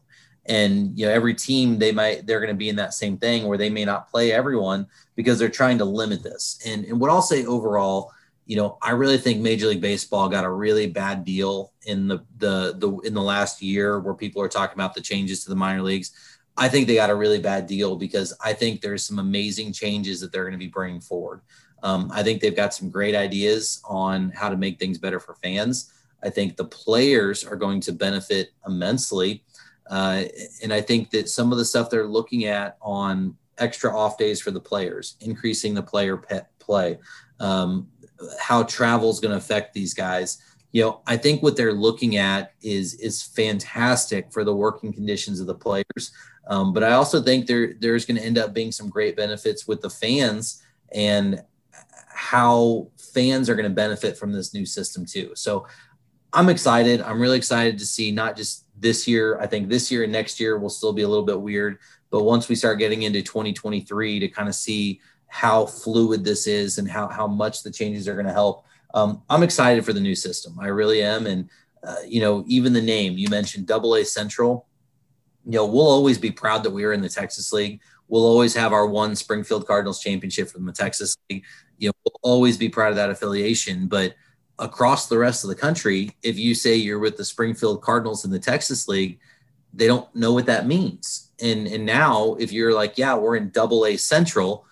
And 0.48 0.98
you 0.98 1.06
know, 1.06 1.12
every 1.12 1.36
team 1.36 1.78
they 1.78 1.92
might 1.92 2.26
they're 2.26 2.40
going 2.40 2.56
to 2.56 2.58
be 2.58 2.70
in 2.70 2.76
that 2.78 2.96
same 2.96 3.20
thing 3.20 3.46
where 3.46 3.60
they 3.60 3.70
may 3.70 3.86
not 3.86 4.10
play 4.10 4.32
everyone 4.32 4.88
because 5.16 5.38
they're 5.38 5.48
trying 5.48 5.78
to 5.78 5.86
limit 5.86 6.24
this. 6.24 6.60
And 6.66 6.86
and 6.86 7.00
what 7.00 7.12
I'll 7.12 7.22
say 7.22 7.46
overall, 7.46 8.12
you 8.48 8.56
know, 8.56 8.80
I 8.82 8.92
really 8.92 9.20
think 9.20 9.42
Major 9.42 9.68
League 9.68 9.80
Baseball 9.80 10.28
got 10.28 10.44
a 10.44 10.50
really 10.50 10.88
bad 10.88 11.24
deal 11.24 11.72
in 11.86 12.08
the 12.08 12.26
the 12.40 12.74
the 12.80 12.98
in 13.06 13.14
the 13.14 13.22
last 13.22 13.62
year 13.62 14.00
where 14.00 14.16
people 14.16 14.42
are 14.42 14.50
talking 14.50 14.74
about 14.76 14.96
the 14.96 15.02
changes 15.02 15.44
to 15.44 15.50
the 15.50 15.56
minor 15.56 15.84
leagues. 15.84 16.14
I 16.58 16.68
think 16.68 16.88
they 16.88 16.96
got 16.96 17.12
a 17.12 17.16
really 17.16 17.40
bad 17.40 17.68
deal 17.68 17.96
because 17.96 18.36
I 18.44 18.54
think 18.54 18.82
there's 18.82 19.06
some 19.06 19.20
amazing 19.20 19.72
changes 19.72 20.20
that 20.22 20.32
they're 20.32 20.46
going 20.46 20.54
to 20.54 20.58
be 20.58 20.68
bringing 20.68 21.02
forward. 21.02 21.42
Um, 21.88 22.12
I 22.14 22.22
think 22.22 22.42
they've 22.42 22.54
got 22.54 22.74
some 22.74 22.90
great 22.90 23.16
ideas 23.16 23.82
on 23.86 24.30
how 24.32 24.50
to 24.50 24.58
make 24.58 24.78
things 24.78 24.98
better 24.98 25.22
for 25.22 25.36
fans. 25.36 25.94
I 26.22 26.30
think 26.30 26.58
the 26.58 26.66
players 26.66 27.46
are 27.46 27.56
going 27.56 27.80
to 27.82 27.94
benefit 27.94 28.50
immensely. 28.68 29.46
Uh, 29.90 30.24
and 30.62 30.74
I 30.74 30.82
think 30.82 31.12
that 31.12 31.30
some 31.30 31.54
of 31.54 31.58
the 31.58 31.64
stuff 31.64 31.90
they're 31.90 32.06
looking 32.06 32.44
at 32.44 32.76
on 32.82 33.38
extra 33.58 33.98
off 33.98 34.18
days 34.18 34.42
for 34.42 34.52
the 34.52 34.60
players, 34.60 35.16
increasing 35.22 35.74
the 35.74 35.82
player 35.82 36.22
play, 36.60 36.98
um, 37.40 37.88
how 38.38 38.64
travel 38.64 39.10
is 39.10 39.22
going 39.22 39.32
to 39.32 39.38
affect 39.38 39.74
these 39.74 39.94
guys. 39.94 40.42
You 40.74 40.82
know, 40.82 41.02
I 41.08 41.16
think 41.16 41.42
what 41.42 41.56
they're 41.56 41.72
looking 41.72 42.18
at 42.18 42.52
is 42.62 42.96
is 42.96 43.24
fantastic 43.24 44.34
for 44.34 44.44
the 44.44 44.54
working 44.54 44.92
conditions 44.92 45.40
of 45.40 45.48
the 45.48 45.56
players. 45.56 46.12
Um, 46.48 46.74
but 46.74 46.84
I 46.84 46.92
also 46.94 47.22
think 47.22 47.48
there 47.48 47.76
there's 47.80 48.06
going 48.06 48.18
to 48.18 48.26
end 48.26 48.38
up 48.38 48.54
being 48.54 48.74
some 48.74 48.90
great 48.90 49.16
benefits 49.16 49.70
with 49.70 49.80
the 49.80 49.90
fans 49.90 50.62
and 50.92 51.42
how 52.18 52.90
fans 53.14 53.48
are 53.48 53.54
going 53.54 53.70
to 53.70 53.76
benefit 53.76 54.18
from 54.18 54.32
this 54.32 54.52
new 54.52 54.66
system 54.66 55.06
too. 55.06 55.32
So 55.36 55.68
I'm 56.34 56.50
excited. 56.50 57.00
I'm 57.02 57.20
really 57.20 57.38
excited 57.38 57.78
to 57.78 57.86
see 57.86 58.12
not 58.12 58.36
just 58.36 58.66
this 58.76 59.08
year. 59.08 59.40
I 59.40 59.46
think 59.46 59.70
this 59.70 59.92
year 59.92 60.04
and 60.04 60.12
next 60.12 60.40
year 60.40 60.58
will 60.58 60.72
still 60.72 60.94
be 60.94 61.04
a 61.04 61.08
little 61.08 61.26
bit 61.26 61.40
weird, 61.40 61.78
but 62.10 62.24
once 62.24 62.50
we 62.50 62.56
start 62.56 62.80
getting 62.80 63.04
into 63.04 63.22
2023 63.22 64.20
to 64.20 64.28
kind 64.30 64.50
of 64.50 64.56
see 64.56 65.00
how 65.28 65.68
fluid 65.68 66.24
this 66.24 66.48
is 66.48 66.80
and 66.80 66.90
how 66.90 67.08
how 67.08 67.28
much 67.28 67.62
the 67.62 67.72
changes 67.72 68.08
are 68.08 68.16
going 68.16 68.26
to 68.26 68.34
help. 68.34 68.66
Um, 68.96 69.22
I'm 69.30 69.44
excited 69.44 69.86
for 69.86 69.94
the 69.94 70.00
new 70.00 70.16
system. 70.16 70.58
I 70.60 70.68
really 70.68 71.04
am, 71.04 71.28
and 71.28 71.50
uh, 71.84 71.98
you 72.08 72.20
know, 72.20 72.44
even 72.48 72.74
the 72.74 72.82
name 72.82 73.14
you 73.18 73.30
mentioned, 73.30 73.68
Double 73.68 73.94
A 73.96 74.04
Central. 74.04 74.66
You 75.46 75.54
know, 75.54 75.66
we'll 75.68 75.88
always 75.88 76.18
be 76.18 76.32
proud 76.32 76.64
that 76.64 76.72
we 76.72 76.84
are 76.84 76.94
in 76.94 77.02
the 77.02 77.10
Texas 77.10 77.54
League. 77.54 77.80
We'll 78.08 78.26
always 78.26 78.56
have 78.56 78.74
our 78.74 78.86
one 78.86 79.16
Springfield 79.16 79.68
Cardinals 79.68 80.02
championship 80.02 80.50
from 80.50 80.66
the 80.66 80.72
Texas 80.72 81.18
League 81.30 81.44
you 81.78 81.90
know, 81.90 81.94
we'll 82.06 82.20
always 82.34 82.58
be 82.58 82.70
proud 82.70 82.90
of 82.90 82.96
that 82.96 83.10
affiliation. 83.10 83.88
But 83.88 84.16
across 84.60 85.08
the 85.08 85.18
rest 85.18 85.44
of 85.44 85.50
the 85.50 85.56
country, 85.56 86.12
if 86.24 86.38
you 86.38 86.56
say 86.56 86.76
you're 86.76 87.00
with 87.00 87.18
the 87.18 87.26
Springfield 87.26 87.82
Cardinals 87.82 88.26
in 88.26 88.32
the 88.32 88.40
Texas 88.40 88.88
League, 88.88 89.20
they 89.74 89.88
don't 89.88 90.14
know 90.16 90.34
what 90.34 90.48
that 90.48 90.66
means. 90.66 91.32
And 91.42 91.68
and 91.68 91.86
now 91.86 92.36
if 92.40 92.52
you're 92.52 92.74
like, 92.74 92.98
yeah, 92.98 93.16
we're 93.16 93.36
in 93.36 93.52
double 93.52 93.86
A 93.86 93.96
central, 93.98 94.66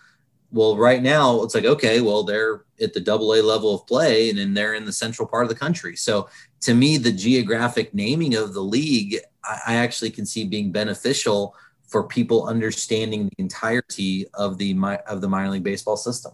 well, 0.52 0.78
right 0.78 1.02
now 1.02 1.44
it's 1.44 1.54
like, 1.54 1.66
okay, 1.66 2.02
well, 2.02 2.24
they're 2.24 2.64
at 2.82 2.94
the 2.94 3.00
double 3.00 3.34
A 3.34 3.42
level 3.42 3.76
of 3.76 3.88
play 3.88 4.30
and 4.30 4.40
then 4.40 4.54
they're 4.54 4.74
in 4.74 4.86
the 4.86 4.94
central 4.94 5.28
part 5.28 5.44
of 5.44 5.50
the 5.50 5.56
country. 5.56 5.96
So 5.96 6.30
to 6.62 6.74
me, 6.74 6.98
the 6.98 7.12
geographic 7.12 7.94
naming 7.94 8.36
of 8.36 8.54
the 8.54 8.62
league, 8.62 9.18
I, 9.44 9.60
I 9.68 9.76
actually 9.76 10.10
can 10.10 10.26
see 10.26 10.46
being 10.46 10.72
beneficial 10.72 11.56
for 11.96 12.04
people 12.04 12.46
understanding 12.46 13.30
the 13.30 13.36
entirety 13.38 14.26
of 14.34 14.58
the 14.58 14.78
of 15.08 15.22
the 15.22 15.30
minor 15.30 15.52
league 15.52 15.64
baseball 15.64 15.96
system. 15.96 16.34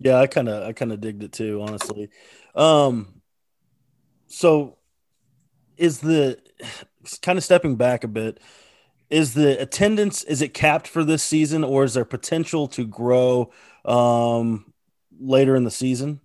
Yeah, 0.00 0.18
I 0.18 0.26
kind 0.26 0.48
of 0.48 0.66
I 0.66 0.72
kind 0.72 0.90
of 0.90 1.02
digged 1.02 1.22
it 1.22 1.32
too, 1.32 1.60
honestly. 1.60 2.08
Um, 2.54 3.20
so 4.26 4.78
is 5.76 5.98
the 5.98 6.38
kind 7.20 7.36
of 7.36 7.44
stepping 7.44 7.76
back 7.76 8.04
a 8.04 8.08
bit? 8.08 8.40
Is 9.10 9.34
the 9.34 9.60
attendance 9.60 10.22
is 10.22 10.40
it 10.40 10.54
capped 10.54 10.88
for 10.88 11.04
this 11.04 11.22
season, 11.22 11.62
or 11.62 11.84
is 11.84 11.92
there 11.92 12.06
potential 12.06 12.66
to 12.68 12.86
grow 12.86 13.52
um, 13.84 14.72
later 15.20 15.56
in 15.56 15.64
the 15.64 15.70
season? 15.70 16.20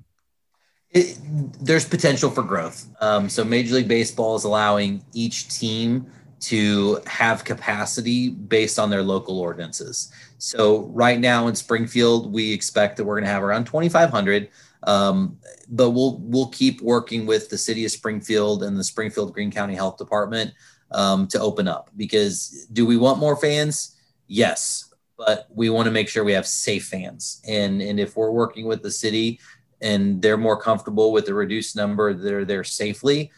It, 0.91 1.17
there's 1.59 1.83
potential 1.83 2.29
for 2.29 2.43
growth. 2.43 2.87
Um, 3.01 3.27
so 3.27 3.43
Major 3.43 3.75
League 3.75 3.89
Baseball 3.89 4.37
is 4.37 4.45
allowing 4.45 5.03
each 5.13 5.49
team 5.49 6.09
to 6.39 7.01
have 7.05 7.43
capacity 7.43 8.29
based 8.29 8.79
on 8.79 8.89
their 8.89 9.03
local 9.03 9.39
ordinances. 9.39 10.11
So 10.37 10.83
right 10.85 11.19
now 11.19 11.47
in 11.47 11.55
Springfield, 11.55 12.31
we 12.31 12.53
expect 12.53 12.97
that 12.97 13.03
we're 13.03 13.15
going 13.15 13.25
to 13.25 13.31
have 13.31 13.43
around 13.43 13.65
2,500. 13.65 14.49
Um, 14.83 15.37
but 15.67 15.91
we'll 15.91 16.19
we'll 16.19 16.47
keep 16.47 16.81
working 16.81 17.25
with 17.25 17.49
the 17.49 17.57
city 17.57 17.83
of 17.83 17.91
Springfield 17.91 18.63
and 18.63 18.77
the 18.77 18.83
Springfield 18.83 19.33
Greene 19.33 19.51
County 19.51 19.75
Health 19.75 19.97
Department 19.97 20.53
um, 20.91 21.27
to 21.27 21.39
open 21.39 21.67
up. 21.67 21.89
Because 21.97 22.67
do 22.71 22.85
we 22.85 22.95
want 22.95 23.19
more 23.19 23.35
fans? 23.35 23.97
Yes, 24.27 24.93
but 25.17 25.47
we 25.53 25.69
want 25.69 25.85
to 25.85 25.91
make 25.91 26.07
sure 26.07 26.23
we 26.23 26.31
have 26.31 26.47
safe 26.47 26.85
fans. 26.85 27.41
And 27.47 27.81
and 27.81 27.99
if 27.99 28.15
we're 28.15 28.31
working 28.31 28.65
with 28.65 28.81
the 28.81 28.91
city 28.91 29.39
and 29.81 30.21
they're 30.21 30.37
more 30.37 30.59
comfortable 30.59 31.11
with 31.11 31.25
the 31.25 31.33
reduced 31.33 31.75
number 31.75 32.13
that 32.13 32.33
are 32.33 32.45
there 32.45 32.63
safely, 32.63 33.31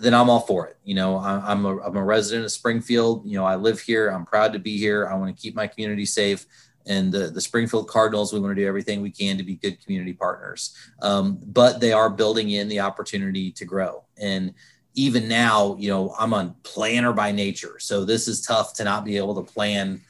then 0.00 0.14
I'm 0.14 0.28
all 0.28 0.40
for 0.40 0.66
it. 0.66 0.76
You 0.84 0.94
know, 0.94 1.16
I, 1.16 1.52
am 1.52 1.64
a, 1.64 1.78
I'm 1.80 1.96
a 1.96 2.04
resident 2.04 2.44
of 2.44 2.52
Springfield. 2.52 3.26
You 3.26 3.36
know, 3.36 3.44
I 3.44 3.56
live 3.56 3.80
here. 3.80 4.08
I'm 4.08 4.26
proud 4.26 4.52
to 4.52 4.58
be 4.58 4.78
here. 4.78 5.08
I 5.08 5.14
want 5.14 5.34
to 5.34 5.40
keep 5.40 5.54
my 5.54 5.66
community 5.66 6.04
safe. 6.04 6.46
And 6.86 7.12
the, 7.12 7.28
the 7.28 7.40
Springfield 7.40 7.88
Cardinals, 7.88 8.32
we 8.32 8.40
want 8.40 8.56
to 8.56 8.60
do 8.60 8.66
everything 8.66 9.00
we 9.00 9.10
can 9.10 9.36
to 9.36 9.44
be 9.44 9.56
good 9.56 9.82
community 9.82 10.12
partners. 10.12 10.74
Um, 11.02 11.38
but 11.46 11.80
they 11.80 11.92
are 11.92 12.10
building 12.10 12.50
in 12.50 12.68
the 12.68 12.80
opportunity 12.80 13.52
to 13.52 13.64
grow. 13.64 14.04
And 14.16 14.54
even 14.94 15.28
now, 15.28 15.76
you 15.78 15.88
know, 15.90 16.14
I'm 16.18 16.32
a 16.32 16.54
planner 16.62 17.12
by 17.12 17.32
nature. 17.32 17.78
So 17.78 18.04
this 18.04 18.28
is 18.28 18.42
tough 18.42 18.74
to 18.74 18.84
not 18.84 19.04
be 19.04 19.16
able 19.18 19.34
to 19.36 19.52
plan, 19.52 20.00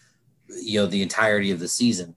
you 0.49 0.81
know, 0.81 0.87
the 0.87 1.03
entirety 1.03 1.51
of 1.51 1.59
the 1.59 1.69
season. 1.69 2.15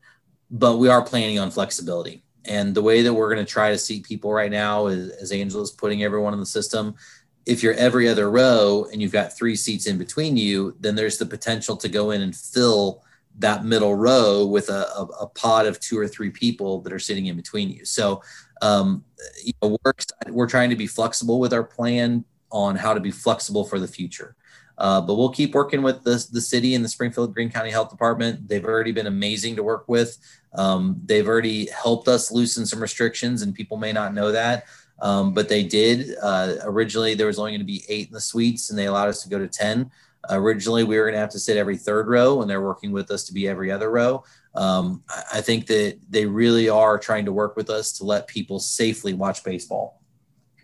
But 0.50 0.78
we 0.78 0.88
are 0.88 1.04
planning 1.04 1.39
on 1.39 1.52
flexibility. 1.52 2.24
And 2.46 2.76
the 2.76 2.82
way 2.82 3.02
that 3.02 3.13
we're 3.13 3.34
going 3.34 3.46
to 3.46 3.52
try 3.52 3.72
to 3.72 3.78
seat 3.78 4.06
people 4.06 4.32
right 4.32 4.52
now 4.52 4.88
is, 4.88 5.10
as 5.12 5.32
Angela's 5.32 5.72
putting 5.72 6.04
everyone 6.04 6.34
in 6.34 6.39
the 6.39 6.46
system, 6.46 6.96
if 7.45 7.62
you're 7.62 7.73
every 7.73 8.08
other 8.08 8.29
row 8.29 8.88
and 8.91 9.01
you've 9.01 9.12
got 9.12 9.36
three 9.36 9.56
seats 9.56 9.86
in 9.86 9.97
between 9.97 10.38
you, 10.38 10.75
then 10.79 10.95
there's 10.95 11.17
the 11.17 11.25
potential 11.25 11.75
to 11.77 11.89
go 11.89 12.12
in 12.12 12.21
and 12.21 12.36
fill 12.36 13.03
that 13.39 13.65
middle 13.65 13.95
row 13.95 14.45
with 14.45 14.69
a, 14.69 14.88
a, 14.95 15.03
a 15.21 15.27
pod 15.27 15.65
of 15.65 15.79
two 15.79 15.97
or 15.97 16.08
three 16.08 16.29
people 16.29 16.82
that 16.82 16.93
are 16.93 16.99
sitting 16.99 17.25
in 17.25 17.36
between 17.36 17.69
you. 17.69 17.84
So, 17.84 18.21
um, 18.62 19.03
you 19.43 19.53
know, 19.62 19.77
we're, 19.84 19.93
we're 20.29 20.47
trying 20.47 20.69
to 20.69 20.75
be 20.75 20.88
flexible 20.88 21.39
with 21.39 21.53
our 21.53 21.63
plan 21.63 22.23
on 22.51 22.75
how 22.75 22.93
to 22.93 22.99
be 22.99 23.12
flexible 23.12 23.65
for 23.65 23.79
the 23.79 23.88
future. 23.88 24.36
Uh, 24.77 25.01
but 25.01 25.15
we'll 25.15 25.29
keep 25.29 25.53
working 25.53 25.82
with 25.82 26.03
the, 26.03 26.25
the 26.32 26.41
city 26.41 26.75
and 26.75 26.84
the 26.84 26.89
Springfield 26.89 27.34
Greene 27.34 27.51
County 27.51 27.69
Health 27.69 27.89
Department. 27.89 28.47
They've 28.47 28.65
already 28.65 28.91
been 28.91 29.08
amazing 29.08 29.56
to 29.58 29.63
work 29.63 29.88
with. 29.88 30.17
Um, 30.56 30.99
they've 31.06 31.27
already 31.27 31.67
helped 31.69 32.08
us 32.08 32.32
loosen 32.32 32.65
some 32.65 32.82
restrictions, 32.82 33.41
and 33.41 33.53
people 33.53 33.77
may 33.77 33.91
not 33.91 34.13
know 34.13 34.32
that. 34.32 34.65
Um, 35.01 35.34
but 35.34 35.49
they 35.49 35.63
did. 35.63 36.15
Uh, 36.21 36.56
originally, 36.63 37.13
there 37.13 37.27
was 37.27 37.39
only 37.39 37.51
going 37.51 37.60
to 37.60 37.65
be 37.65 37.84
eight 37.89 38.08
in 38.08 38.13
the 38.13 38.21
suites, 38.21 38.69
and 38.69 38.79
they 38.79 38.86
allowed 38.86 39.10
us 39.10 39.23
to 39.23 39.29
go 39.29 39.39
to 39.39 39.47
10. 39.47 39.89
Originally, 40.29 40.84
we 40.84 40.97
were 40.97 41.03
going 41.03 41.15
to 41.15 41.19
have 41.19 41.32
to 41.32 41.39
sit 41.39 41.58
every 41.58 41.75
third 41.75 42.08
row, 42.08 42.41
and 42.41 42.49
they're 42.49 42.62
working 42.62 42.91
with 42.91 43.12
us 43.12 43.25
to 43.25 43.34
be 43.34 43.47
every 43.47 43.71
other 43.71 43.91
row. 43.91 44.23
Um, 44.56 45.03
I 45.34 45.41
think 45.41 45.67
that 45.67 45.99
they 46.10 46.25
really 46.25 46.69
are 46.69 46.97
trying 46.97 47.25
to 47.25 47.34
work 47.34 47.58
with 47.58 47.69
us 47.69 47.91
to 47.93 48.06
let 48.06 48.27
people 48.27 48.60
safely 48.60 49.13
watch 49.13 49.43
baseball. 49.43 50.01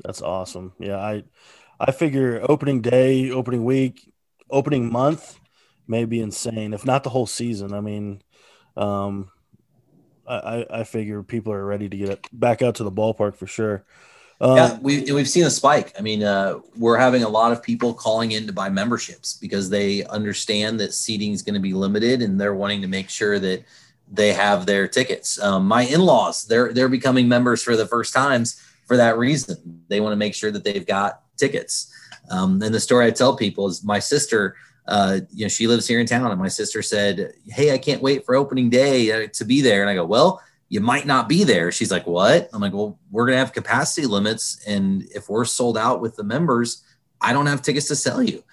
That's 0.06 0.22
awesome. 0.22 0.74
Yeah, 0.80 0.98
I 0.98 1.24
I 1.80 1.92
figure 1.92 2.46
opening 2.48 2.82
day, 2.82 3.32
opening 3.32 3.66
week, 3.66 4.14
opening 4.50 4.92
month 4.92 5.40
may 5.88 6.06
be 6.06 6.22
insane, 6.22 6.74
if 6.74 6.86
not 6.86 7.04
the 7.04 7.10
whole 7.10 7.26
season. 7.26 7.74
I 7.74 7.82
mean, 7.82 8.22
um, 8.78 9.32
I, 10.28 10.66
I 10.70 10.84
figure 10.84 11.24
people 11.24 11.52
are 11.52 11.66
ready 11.66 11.90
to 11.90 11.98
get 11.98 12.28
back 12.32 12.62
out 12.62 12.76
to 12.76 12.84
the 12.84 12.92
ballpark 12.92 13.36
for 13.36 13.48
sure. 13.48 13.84
Um, 14.42 14.56
yeah, 14.56 14.78
we, 14.82 15.12
we've 15.12 15.28
seen 15.28 15.46
a 15.46 15.50
spike. 15.50 15.94
I 16.00 16.02
mean, 16.02 16.24
uh, 16.24 16.60
we're 16.78 16.98
having 16.98 17.24
a 17.24 17.30
lot 17.30 17.52
of 17.52 17.62
people 17.62 17.94
calling 17.94 18.32
in 18.32 18.48
to 18.48 18.54
buy 18.54 18.70
memberships 18.70 19.34
because 19.34 19.70
they 19.70 20.06
understand 20.06 20.80
that 20.80 20.94
seating 20.94 21.34
is 21.34 21.42
going 21.42 21.56
to 21.56 21.60
be 21.60 21.74
limited 21.74 22.22
and 22.22 22.40
they're 22.40 22.56
wanting 22.56 22.82
to 22.82 22.88
make 22.88 23.10
sure 23.10 23.38
that 23.40 23.66
they 24.12 24.32
have 24.32 24.66
their 24.66 24.88
tickets. 24.88 25.42
Um, 25.42 25.68
my 25.68 25.84
in-laws, 25.84 26.46
they're 26.46 26.74
they're 26.74 26.90
becoming 26.90 27.28
members 27.28 27.62
for 27.62 27.76
the 27.76 27.86
first 27.86 28.14
times 28.14 28.62
for 28.88 28.98
that 28.98 29.18
reason. 29.18 29.84
They 29.88 30.00
want 30.00 30.14
to 30.14 30.18
make 30.18 30.34
sure 30.34 30.52
that 30.52 30.64
they've 30.64 30.88
got 30.88 31.22
tickets. 31.38 31.94
Um, 32.32 32.62
and 32.62 32.74
the 32.74 32.80
story 32.80 33.06
I 33.06 33.12
tell 33.12 33.36
people 33.36 33.68
is 33.68 33.84
my 33.84 34.00
sister. 34.00 34.56
Uh, 34.88 35.20
you 35.32 35.46
know, 35.46 35.50
she 35.50 35.68
lives 35.68 35.88
here 35.88 36.00
in 36.00 36.08
town, 36.08 36.32
and 36.32 36.40
my 36.40 36.48
sister 36.48 36.82
said, 36.82 37.34
"Hey, 37.46 37.72
I 37.72 37.78
can't 37.78 38.02
wait 38.02 38.26
for 38.26 38.36
opening 38.36 38.70
day 38.70 39.12
uh, 39.12 39.28
to 39.34 39.46
be 39.46 39.62
there." 39.62 39.82
And 39.82 39.90
I 39.90 39.96
go, 39.96 40.06
"Well." 40.06 40.42
You 40.70 40.80
might 40.80 41.08
not 41.08 41.28
be 41.28 41.44
there. 41.44 41.72
She's 41.72 41.92
like, 41.92 42.06
what? 42.06 42.50
I'm 42.54 42.62
like, 42.62 42.74
well, 42.74 43.00
we're 43.10 43.26
going 43.26 43.36
to 43.36 43.40
have 43.40 43.54
capacity 43.54 44.06
limits. 44.08 44.64
And 44.68 45.04
if 45.14 45.28
we're 45.28 45.46
sold 45.46 45.78
out 45.78 46.00
with 46.00 46.16
the 46.16 46.24
members, 46.24 46.84
I 47.20 47.34
don't 47.34 47.48
have 47.48 47.62
tickets 47.62 47.88
to 47.88 47.96
sell 47.96 48.22
you. 48.22 48.44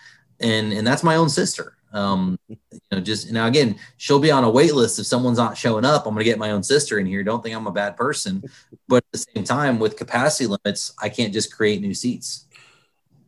And, 0.41 0.73
and 0.73 0.87
that's 0.87 1.03
my 1.03 1.17
own 1.17 1.29
sister. 1.29 1.75
Um, 1.93 2.39
you 2.49 2.59
know, 2.91 3.01
just 3.01 3.31
now 3.31 3.47
again, 3.47 3.77
she'll 3.97 4.19
be 4.19 4.31
on 4.31 4.45
a 4.45 4.51
wait 4.51 4.75
list. 4.75 4.99
If 4.99 5.07
someone's 5.07 5.39
not 5.39 5.57
showing 5.57 5.85
up, 5.85 6.07
I'm 6.07 6.15
going 6.15 6.25
to 6.25 6.31
get 6.31 6.39
my 6.39 6.51
own 6.51 6.63
sister 6.63 6.99
in 6.99 7.07
here. 7.07 7.23
Don't 7.23 7.43
think 7.43 7.55
I'm 7.55 7.67
a 7.67 7.73
bad 7.73 7.97
person, 7.97 8.43
but 8.89 8.97
at 8.97 9.13
the 9.13 9.19
same 9.19 9.45
time 9.45 9.79
with 9.79 9.97
capacity 9.97 10.47
limits, 10.47 10.93
I 11.01 11.09
can't 11.09 11.33
just 11.33 11.55
create 11.55 11.81
new 11.81 11.95
seats. 11.95 12.47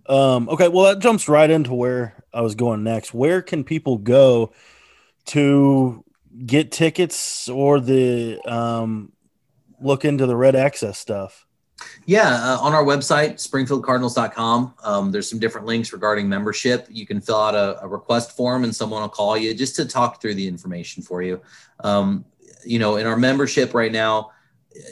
Um, 0.07 0.49
okay. 0.49 0.69
Well, 0.69 0.87
that 0.87 0.99
jumps 1.01 1.29
right 1.29 1.49
into 1.49 1.75
where 1.75 2.25
I 2.33 2.41
was 2.41 2.55
going 2.55 2.83
next. 2.83 3.15
Where 3.15 3.43
can 3.43 3.65
people 3.65 3.99
go 3.99 4.53
to 5.27 6.05
get 6.47 6.71
tickets 6.71 7.49
or 7.49 7.81
the 7.81 8.41
um, 8.47 9.13
look 9.81 10.05
into 10.05 10.27
the 10.27 10.37
red 10.37 10.57
access 10.57 10.99
stuff? 10.99 11.47
Yeah, 12.07 12.29
uh, 12.29 12.59
on 12.61 12.75
our 12.75 12.85
website, 12.85 13.35
springfieldcardinals.com, 13.35 14.75
um, 14.83 15.13
there's 15.13 15.31
some 15.31 15.39
different 15.39 15.67
links 15.67 15.93
regarding 15.93 16.29
membership. 16.29 16.89
You 16.91 17.07
can 17.07 17.21
fill 17.21 17.41
out 17.41 17.55
a, 17.55 17.81
a, 17.83 17.87
request 17.87 18.37
form 18.37 18.65
and 18.65 18.75
someone 18.75 19.03
will 19.03 19.09
call 19.09 19.37
you 19.37 19.55
just 19.55 19.77
to 19.77 19.85
talk 19.85 20.21
through 20.21 20.35
the 20.35 20.49
information 20.49 21.05
for 21.05 21.23
you. 21.23 21.41
Um, 21.81 22.25
you 22.65 22.81
know, 22.81 22.97
in 22.97 23.07
our 23.07 23.17
membership 23.17 23.75
right 23.75 23.93
now, 23.93 24.33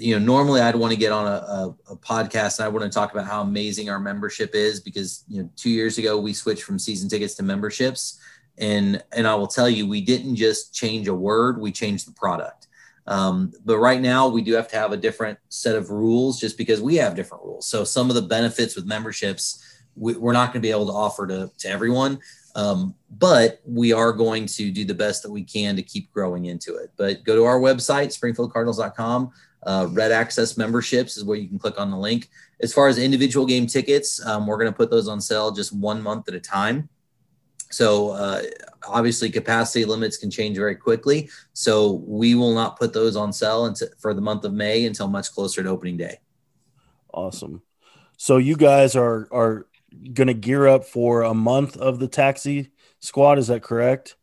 you 0.01 0.17
know, 0.17 0.25
normally 0.25 0.61
I'd 0.61 0.77
want 0.77 0.93
to 0.93 0.99
get 0.99 1.11
on 1.11 1.27
a, 1.27 1.31
a, 1.31 1.77
a, 1.93 1.97
podcast 1.97 2.59
and 2.59 2.67
I 2.67 2.69
want 2.69 2.85
to 2.85 2.91
talk 2.91 3.13
about 3.13 3.27
how 3.27 3.43
amazing 3.43 3.91
our 3.91 3.99
membership 3.99 4.55
is 4.55 4.81
because, 4.81 5.25
you 5.29 5.43
know, 5.43 5.51
two 5.57 5.71
years 5.71 5.99
ago 5.99 6.19
we 6.19 6.33
switched 6.33 6.63
from 6.63 6.79
season 6.79 7.09
tickets 7.09 7.35
to 7.35 7.43
memberships 7.43 8.21
and 8.59 9.03
and 9.13 9.27
i 9.27 9.35
will 9.35 9.47
tell 9.47 9.69
you 9.69 9.87
we 9.87 10.01
didn't 10.01 10.37
just 10.37 10.75
change 10.75 11.09
a 11.09 11.15
word 11.15 11.61
we 11.61 11.73
changed 11.73 12.07
the 12.07 12.13
product. 12.13 12.67
Um, 13.09 13.53
but 13.65 13.79
right 13.79 14.01
now 14.01 14.29
we 14.29 14.43
do 14.43 14.53
have 14.55 14.69
to 14.69 14.77
have 14.77 14.93
a 14.93 14.97
different 14.97 15.39
set 15.49 15.77
of 15.77 15.91
rules 15.91 16.41
just 16.41 16.59
because 16.59 16.81
we 16.81 16.97
have 16.97 17.15
different 17.15 17.45
rules. 17.45 17.69
So 17.69 17.85
some 17.85 18.09
of 18.09 18.17
the 18.17 18.23
benefits 18.23 18.75
with 18.75 18.87
memberships 18.87 19.63
we, 19.95 20.15
are 20.15 20.33
not 20.33 20.53
going 20.53 20.61
to 20.61 20.67
be 20.67 20.71
able 20.71 20.87
to 20.87 20.93
offer 20.93 21.27
to, 21.27 21.51
to 21.59 21.69
everyone. 21.69 22.19
Um, 22.55 22.95
but 23.19 23.61
we 23.65 23.93
are 23.93 24.13
going 24.13 24.47
to 24.47 24.71
do 24.71 24.85
the 24.85 24.95
best 24.95 25.23
that 25.23 25.31
we 25.31 25.45
can 25.45 25.77
to 25.77 25.83
keep 25.83 26.13
growing 26.13 26.47
into 26.47 26.77
it. 26.77 26.91
But 26.97 27.23
go 27.25 27.37
to 27.37 27.45
our 27.45 27.61
website 27.61 28.17
springfieldcardinals.com 28.19 29.33
uh, 29.63 29.89
red 29.91 30.13
access 30.13 30.57
memberships 30.57 31.17
is 31.17 31.25
where 31.25 31.37
you 31.37 31.49
can 31.49 31.59
click 31.59 31.79
on 31.81 31.91
the 31.91 31.97
link. 31.97 32.29
As 32.61 32.73
far 32.73 32.89
as 32.89 32.99
individual 32.99 33.47
game 33.47 33.67
tickets 33.67 34.25
um, 34.25 34.47
we're 34.47 34.59
going 34.59 34.73
to 34.73 34.77
put 34.77 34.91
those 34.91 35.09
on 35.09 35.21
sale 35.21 35.51
just 35.51 35.73
one 35.73 36.03
month 36.03 36.29
at 36.29 36.35
a 36.35 36.41
time 36.41 36.89
so 37.71 38.11
uh, 38.11 38.43
obviously 38.87 39.31
capacity 39.31 39.85
limits 39.85 40.17
can 40.17 40.31
change 40.31 40.57
very 40.57 40.77
quickly. 40.77 41.29
So 41.53 42.03
we 42.07 42.35
will 42.35 42.55
not 42.55 42.79
put 42.79 42.93
those 42.93 43.17
on 43.17 43.33
sale 43.33 43.67
until, 43.67 43.89
for 43.99 44.15
the 44.15 44.21
month 44.21 44.45
of 44.45 44.53
May 44.53 44.87
until 44.87 45.09
much 45.09 45.33
closer 45.33 45.63
to 45.63 45.69
opening 45.69 45.97
day. 45.97 46.21
Awesome. 47.13 47.63
So 48.17 48.37
you 48.39 48.57
guys 48.57 48.97
are 48.97 49.29
are 49.31 49.67
going 50.13 50.29
to 50.29 50.35
gear 50.35 50.67
up 50.67 50.85
for 50.85 51.23
a 51.23 51.35
month 51.35 51.77
of 51.77 51.99
the 51.99 52.09
taxi 52.09 52.71
squad. 53.01 53.39
Is 53.39 53.49
that 53.49 53.63
correct? 53.63 54.17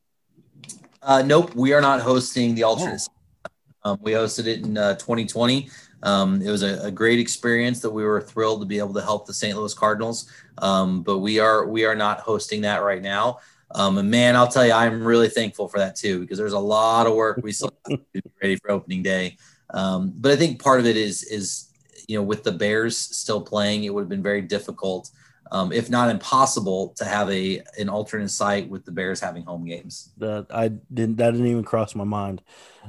Uh, 1.01 1.21
nope, 1.21 1.53
we 1.55 1.73
are 1.73 1.81
not 1.81 2.01
hosting 2.01 2.55
the 2.55 2.63
alternates. 2.63 3.09
Oh. 3.09 3.49
Um, 3.85 3.99
we 4.01 4.13
hosted 4.13 4.47
it 4.47 4.63
in 4.63 4.77
uh, 4.77 4.93
2020. 4.95 5.69
Um, 6.03 6.41
it 6.41 6.51
was 6.51 6.63
a, 6.63 6.79
a, 6.83 6.91
great 6.91 7.17
experience 7.17 7.79
that 7.79 7.89
we 7.89 8.03
were 8.03 8.19
thrilled 8.19 8.59
to 8.59 8.65
be 8.65 8.77
able 8.77 8.93
to 8.93 9.01
help 9.01 9.25
the 9.25 9.33
St. 9.33 9.57
Louis 9.57 9.73
Cardinals. 9.73 10.29
Um, 10.57 11.01
but 11.01 11.19
we 11.19 11.39
are 11.39 11.65
we 11.65 11.85
are 11.85 11.95
not 11.95 12.19
hosting 12.19 12.61
that 12.61 12.83
right 12.83 13.01
now. 13.01 13.39
Um, 13.71 13.97
and 13.97 14.11
man, 14.11 14.35
I'll 14.35 14.47
tell 14.47 14.65
you, 14.65 14.73
I'm 14.73 15.03
really 15.03 15.29
thankful 15.29 15.69
for 15.69 15.79
that 15.79 15.95
too 15.95 16.19
because 16.19 16.37
there's 16.37 16.53
a 16.53 16.59
lot 16.59 17.07
of 17.07 17.15
work 17.15 17.39
we 17.41 17.53
still 17.53 17.71
have 17.89 17.99
to 17.99 18.05
be 18.21 18.21
ready 18.41 18.55
for 18.57 18.71
opening 18.71 19.01
day. 19.01 19.37
Um, 19.73 20.13
but 20.15 20.31
I 20.31 20.35
think 20.35 20.61
part 20.61 20.81
of 20.81 20.85
it 20.85 20.97
is 20.97 21.23
is 21.23 21.69
you 22.07 22.17
know 22.17 22.23
with 22.23 22.43
the 22.43 22.51
Bears 22.51 22.97
still 22.97 23.41
playing, 23.41 23.85
it 23.85 23.93
would 23.93 24.01
have 24.01 24.09
been 24.09 24.21
very 24.21 24.41
difficult, 24.41 25.09
um, 25.51 25.71
if 25.71 25.89
not 25.89 26.09
impossible, 26.09 26.89
to 26.97 27.05
have 27.05 27.29
a 27.31 27.61
an 27.79 27.87
alternate 27.87 28.29
site 28.29 28.69
with 28.69 28.83
the 28.83 28.91
Bears 28.91 29.21
having 29.21 29.43
home 29.43 29.65
games. 29.65 30.11
That 30.17 30.47
I 30.51 30.67
didn't 30.93 31.15
that 31.17 31.31
didn't 31.31 31.47
even 31.47 31.63
cross 31.63 31.95
my 31.95 32.03
mind. 32.03 32.41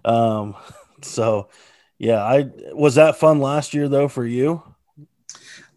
Um, 0.04 0.56
so 1.02 1.48
yeah, 1.98 2.22
I 2.22 2.50
was 2.72 2.96
that 2.96 3.16
fun 3.16 3.40
last 3.40 3.74
year 3.74 3.88
though 3.88 4.08
for 4.08 4.26
you. 4.26 4.62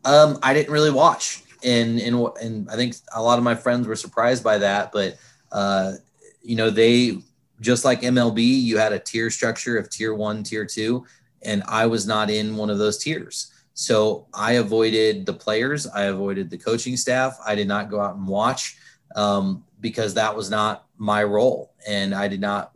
Um, 0.04 0.40
I 0.42 0.54
didn't 0.54 0.72
really 0.72 0.92
watch, 0.92 1.44
and 1.64 2.00
and 2.00 2.28
and 2.42 2.70
I 2.70 2.76
think 2.76 2.96
a 3.14 3.22
lot 3.22 3.38
of 3.38 3.44
my 3.44 3.56
friends 3.56 3.88
were 3.88 3.96
surprised 3.96 4.44
by 4.44 4.58
that. 4.60 4.92
But 4.92 5.18
uh, 5.52 5.94
you 6.42 6.56
know, 6.56 6.70
they 6.70 7.20
just 7.60 7.86
like 7.86 8.02
MLB, 8.02 8.40
you 8.40 8.78
had 8.78 8.94
a 8.94 9.00
tier 9.00 9.30
structure 9.30 9.78
of 9.78 9.90
tier 9.90 10.14
one, 10.14 10.44
tier 10.44 10.66
two, 10.66 11.06
and 11.44 11.64
I 11.68 11.86
was 11.86 12.08
not 12.08 12.30
in 12.30 12.56
one 12.56 12.70
of 12.70 12.78
those 12.78 12.98
tiers. 12.98 13.52
So 13.74 14.28
I 14.34 14.54
avoided 14.54 15.26
the 15.26 15.34
players, 15.34 15.86
I 15.88 16.04
avoided 16.04 16.50
the 16.50 16.58
coaching 16.58 16.98
staff. 16.98 17.38
I 17.46 17.54
did 17.54 17.68
not 17.68 17.90
go 17.90 18.00
out 18.00 18.16
and 18.16 18.28
watch 18.28 18.78
um, 19.16 19.64
because 19.82 20.14
that 20.16 20.36
was 20.36 20.50
not 20.50 20.88
my 20.98 21.24
role, 21.24 21.74
and 21.88 22.16
I 22.16 22.28
did 22.28 22.42
not 22.42 22.72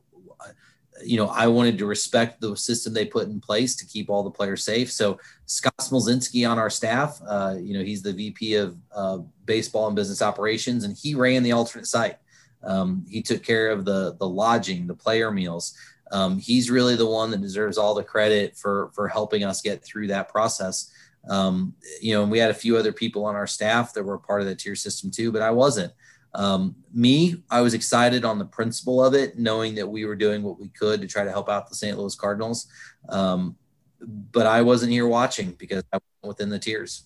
you 1.03 1.17
know, 1.17 1.27
I 1.27 1.47
wanted 1.47 1.77
to 1.79 1.85
respect 1.85 2.41
the 2.41 2.55
system 2.55 2.93
they 2.93 3.05
put 3.05 3.27
in 3.27 3.39
place 3.39 3.75
to 3.77 3.85
keep 3.85 4.09
all 4.09 4.23
the 4.23 4.31
players 4.31 4.63
safe. 4.63 4.91
So 4.91 5.19
Scott 5.45 5.77
Smulczenski 5.79 6.49
on 6.49 6.59
our 6.59 6.69
staff, 6.69 7.19
uh, 7.27 7.55
you 7.59 7.73
know, 7.73 7.83
he's 7.83 8.01
the 8.01 8.13
VP 8.13 8.55
of 8.55 8.77
uh, 8.93 9.19
baseball 9.45 9.87
and 9.87 9.95
business 9.95 10.21
operations, 10.21 10.83
and 10.83 10.95
he 10.95 11.15
ran 11.15 11.43
the 11.43 11.51
alternate 11.51 11.87
site. 11.87 12.17
Um, 12.63 13.05
he 13.09 13.21
took 13.21 13.43
care 13.43 13.69
of 13.71 13.85
the 13.85 14.15
the 14.19 14.27
lodging, 14.27 14.87
the 14.87 14.95
player 14.95 15.31
meals. 15.31 15.75
Um, 16.11 16.37
he's 16.37 16.69
really 16.69 16.95
the 16.95 17.07
one 17.07 17.31
that 17.31 17.41
deserves 17.41 17.77
all 17.77 17.95
the 17.95 18.03
credit 18.03 18.57
for 18.57 18.91
for 18.93 19.07
helping 19.07 19.43
us 19.43 19.61
get 19.61 19.83
through 19.83 20.07
that 20.07 20.29
process. 20.29 20.91
Um, 21.29 21.75
you 22.01 22.13
know, 22.13 22.23
and 22.23 22.31
we 22.31 22.39
had 22.39 22.51
a 22.51 22.55
few 22.55 22.77
other 22.77 22.91
people 22.91 23.25
on 23.25 23.35
our 23.35 23.47
staff 23.47 23.93
that 23.93 24.03
were 24.03 24.17
part 24.17 24.41
of 24.41 24.47
the 24.47 24.55
tier 24.55 24.75
system 24.75 25.11
too, 25.11 25.31
but 25.31 25.41
I 25.41 25.51
wasn't. 25.51 25.93
Um, 26.33 26.75
me, 26.93 27.43
I 27.49 27.61
was 27.61 27.73
excited 27.73 28.23
on 28.23 28.39
the 28.39 28.45
principle 28.45 29.03
of 29.03 29.13
it, 29.13 29.37
knowing 29.37 29.75
that 29.75 29.87
we 29.87 30.05
were 30.05 30.15
doing 30.15 30.43
what 30.43 30.59
we 30.59 30.69
could 30.69 31.01
to 31.01 31.07
try 31.07 31.23
to 31.23 31.31
help 31.31 31.49
out 31.49 31.69
the 31.69 31.75
St. 31.75 31.97
Louis 31.97 32.15
Cardinals. 32.15 32.67
Um, 33.09 33.57
but 33.99 34.47
I 34.47 34.61
wasn't 34.61 34.91
here 34.91 35.07
watching 35.07 35.51
because 35.51 35.83
I 35.91 35.97
was 35.97 36.29
within 36.29 36.49
the 36.49 36.59
tiers. 36.59 37.03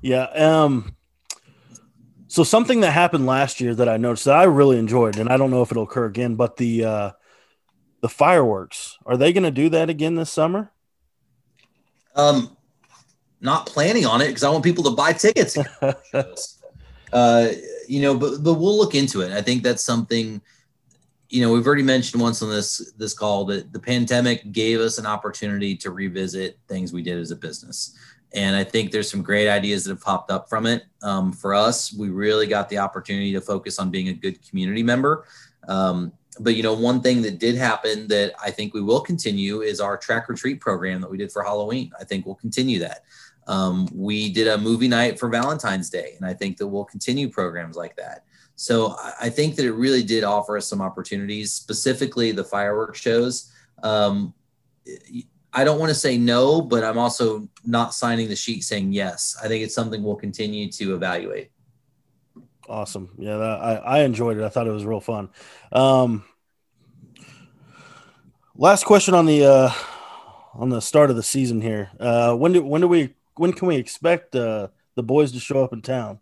Yeah. 0.00 0.24
Um, 0.24 0.96
so 2.28 2.42
something 2.42 2.80
that 2.80 2.92
happened 2.92 3.26
last 3.26 3.60
year 3.60 3.74
that 3.74 3.88
I 3.88 3.96
noticed 3.96 4.24
that 4.24 4.36
I 4.36 4.44
really 4.44 4.78
enjoyed, 4.78 5.18
and 5.18 5.28
I 5.28 5.36
don't 5.36 5.50
know 5.50 5.62
if 5.62 5.70
it'll 5.70 5.84
occur 5.84 6.06
again, 6.06 6.34
but 6.34 6.56
the 6.56 6.84
uh, 6.84 7.10
the 8.00 8.08
fireworks 8.08 8.98
are 9.06 9.16
they 9.16 9.32
going 9.32 9.44
to 9.44 9.50
do 9.50 9.68
that 9.70 9.88
again 9.90 10.14
this 10.14 10.30
summer? 10.30 10.72
Um, 12.14 12.56
not 13.40 13.66
planning 13.66 14.06
on 14.06 14.20
it 14.20 14.28
because 14.28 14.42
I 14.42 14.50
want 14.50 14.64
people 14.64 14.84
to 14.84 14.90
buy 14.90 15.12
tickets. 15.12 15.56
uh, 17.12 17.48
you 17.88 18.02
know, 18.02 18.16
but 18.16 18.42
but 18.42 18.54
we'll 18.54 18.76
look 18.76 18.94
into 18.94 19.20
it. 19.22 19.32
I 19.32 19.42
think 19.42 19.62
that's 19.62 19.82
something. 19.82 20.40
You 21.28 21.42
know, 21.42 21.52
we've 21.52 21.66
already 21.66 21.82
mentioned 21.82 22.22
once 22.22 22.40
on 22.42 22.50
this 22.50 22.92
this 22.96 23.12
call 23.12 23.44
that 23.46 23.72
the 23.72 23.80
pandemic 23.80 24.52
gave 24.52 24.80
us 24.80 24.98
an 24.98 25.06
opportunity 25.06 25.76
to 25.76 25.90
revisit 25.90 26.58
things 26.68 26.92
we 26.92 27.02
did 27.02 27.18
as 27.18 27.30
a 27.30 27.36
business. 27.36 27.96
And 28.34 28.54
I 28.54 28.64
think 28.64 28.90
there's 28.90 29.10
some 29.10 29.22
great 29.22 29.48
ideas 29.48 29.84
that 29.84 29.92
have 29.92 30.02
popped 30.02 30.30
up 30.30 30.48
from 30.48 30.66
it. 30.66 30.84
Um, 31.02 31.32
for 31.32 31.54
us, 31.54 31.92
we 31.92 32.10
really 32.10 32.46
got 32.46 32.68
the 32.68 32.78
opportunity 32.78 33.32
to 33.32 33.40
focus 33.40 33.78
on 33.78 33.90
being 33.90 34.08
a 34.08 34.12
good 34.12 34.46
community 34.46 34.82
member. 34.82 35.24
Um, 35.68 36.12
but 36.38 36.54
you 36.54 36.62
know, 36.62 36.74
one 36.74 37.00
thing 37.00 37.22
that 37.22 37.38
did 37.38 37.56
happen 37.56 38.08
that 38.08 38.34
I 38.42 38.50
think 38.50 38.74
we 38.74 38.82
will 38.82 39.00
continue 39.00 39.62
is 39.62 39.80
our 39.80 39.96
track 39.96 40.28
retreat 40.28 40.60
program 40.60 41.00
that 41.00 41.10
we 41.10 41.16
did 41.16 41.32
for 41.32 41.42
Halloween. 41.42 41.90
I 41.98 42.04
think 42.04 42.26
we'll 42.26 42.34
continue 42.34 42.78
that. 42.80 43.04
Um, 43.46 43.88
we 43.94 44.32
did 44.32 44.48
a 44.48 44.58
movie 44.58 44.88
night 44.88 45.18
for 45.18 45.28
Valentine's 45.28 45.90
Day, 45.90 46.14
and 46.16 46.26
I 46.26 46.34
think 46.34 46.56
that 46.58 46.66
we'll 46.66 46.84
continue 46.84 47.28
programs 47.28 47.76
like 47.76 47.96
that. 47.96 48.24
So 48.56 48.96
I 49.20 49.28
think 49.28 49.54
that 49.56 49.66
it 49.66 49.72
really 49.72 50.02
did 50.02 50.24
offer 50.24 50.56
us 50.56 50.66
some 50.66 50.80
opportunities, 50.80 51.52
specifically 51.52 52.32
the 52.32 52.44
fireworks 52.44 52.98
shows. 52.98 53.52
Um, 53.82 54.34
I 55.52 55.64
don't 55.64 55.78
want 55.78 55.90
to 55.90 55.94
say 55.94 56.16
no, 56.16 56.60
but 56.62 56.82
I'm 56.82 56.98
also 56.98 57.48
not 57.64 57.94
signing 57.94 58.28
the 58.28 58.36
sheet 58.36 58.64
saying 58.64 58.92
yes. 58.92 59.36
I 59.42 59.48
think 59.48 59.62
it's 59.62 59.74
something 59.74 60.02
we'll 60.02 60.16
continue 60.16 60.70
to 60.72 60.94
evaluate. 60.94 61.50
Awesome. 62.68 63.10
Yeah, 63.18 63.36
that, 63.36 63.60
I, 63.60 63.74
I 63.76 63.98
enjoyed 64.00 64.38
it. 64.38 64.44
I 64.44 64.48
thought 64.48 64.66
it 64.66 64.72
was 64.72 64.84
real 64.84 65.00
fun. 65.00 65.28
Um, 65.70 66.24
last 68.56 68.84
question 68.84 69.14
on 69.14 69.26
the 69.26 69.44
uh, 69.44 69.70
on 70.54 70.70
the 70.70 70.80
start 70.80 71.10
of 71.10 71.16
the 71.16 71.22
season 71.22 71.60
here. 71.60 71.90
Uh, 72.00 72.34
when 72.34 72.52
do 72.52 72.64
when 72.64 72.80
do 72.80 72.88
we 72.88 73.14
when 73.36 73.52
can 73.52 73.68
we 73.68 73.76
expect 73.76 74.34
uh, 74.34 74.68
the 74.94 75.02
boys 75.02 75.32
to 75.32 75.40
show 75.40 75.62
up 75.62 75.72
in 75.72 75.82
town? 75.82 76.20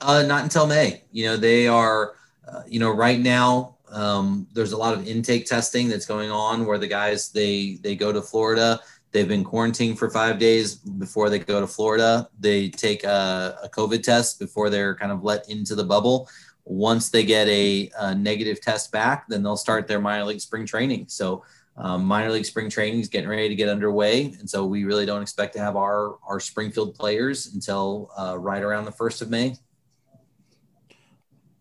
Uh, 0.00 0.22
not 0.22 0.44
until 0.44 0.66
May. 0.66 1.02
You 1.12 1.26
know, 1.26 1.36
they 1.36 1.66
are. 1.66 2.14
Uh, 2.46 2.62
you 2.66 2.80
know, 2.80 2.90
right 2.90 3.20
now 3.20 3.76
um, 3.92 4.46
there's 4.54 4.72
a 4.72 4.76
lot 4.76 4.94
of 4.94 5.06
intake 5.06 5.46
testing 5.46 5.88
that's 5.88 6.06
going 6.06 6.30
on 6.30 6.66
where 6.66 6.78
the 6.78 6.86
guys 6.86 7.30
they 7.30 7.78
they 7.82 7.94
go 7.96 8.12
to 8.12 8.22
Florida. 8.22 8.80
They've 9.10 9.28
been 9.28 9.44
quarantined 9.44 9.98
for 9.98 10.10
five 10.10 10.38
days 10.38 10.74
before 10.74 11.30
they 11.30 11.38
go 11.38 11.60
to 11.60 11.66
Florida. 11.66 12.28
They 12.38 12.68
take 12.68 13.04
a, 13.04 13.58
a 13.64 13.68
COVID 13.68 14.02
test 14.02 14.38
before 14.38 14.68
they're 14.68 14.94
kind 14.94 15.12
of 15.12 15.24
let 15.24 15.48
into 15.48 15.74
the 15.74 15.84
bubble. 15.84 16.28
Once 16.64 17.08
they 17.08 17.24
get 17.24 17.48
a, 17.48 17.90
a 17.98 18.14
negative 18.14 18.60
test 18.60 18.92
back, 18.92 19.26
then 19.28 19.42
they'll 19.42 19.56
start 19.56 19.88
their 19.88 20.00
minor 20.00 20.24
league 20.24 20.40
spring 20.40 20.66
training. 20.66 21.06
So 21.08 21.42
um, 21.78 22.04
minor 22.04 22.30
league 22.32 22.44
spring 22.44 22.68
training 22.68 23.00
is 23.00 23.08
getting 23.08 23.28
ready 23.28 23.48
to 23.48 23.54
get 23.54 23.68
underway, 23.68 24.24
and 24.40 24.50
so 24.50 24.66
we 24.66 24.84
really 24.84 25.06
don't 25.06 25.22
expect 25.22 25.54
to 25.54 25.60
have 25.60 25.76
our 25.76 26.16
our 26.28 26.40
Springfield 26.40 26.94
players 26.94 27.54
until 27.54 28.10
uh, 28.18 28.36
right 28.36 28.62
around 28.62 28.84
the 28.84 28.92
first 28.92 29.22
of 29.22 29.30
May. 29.30 29.54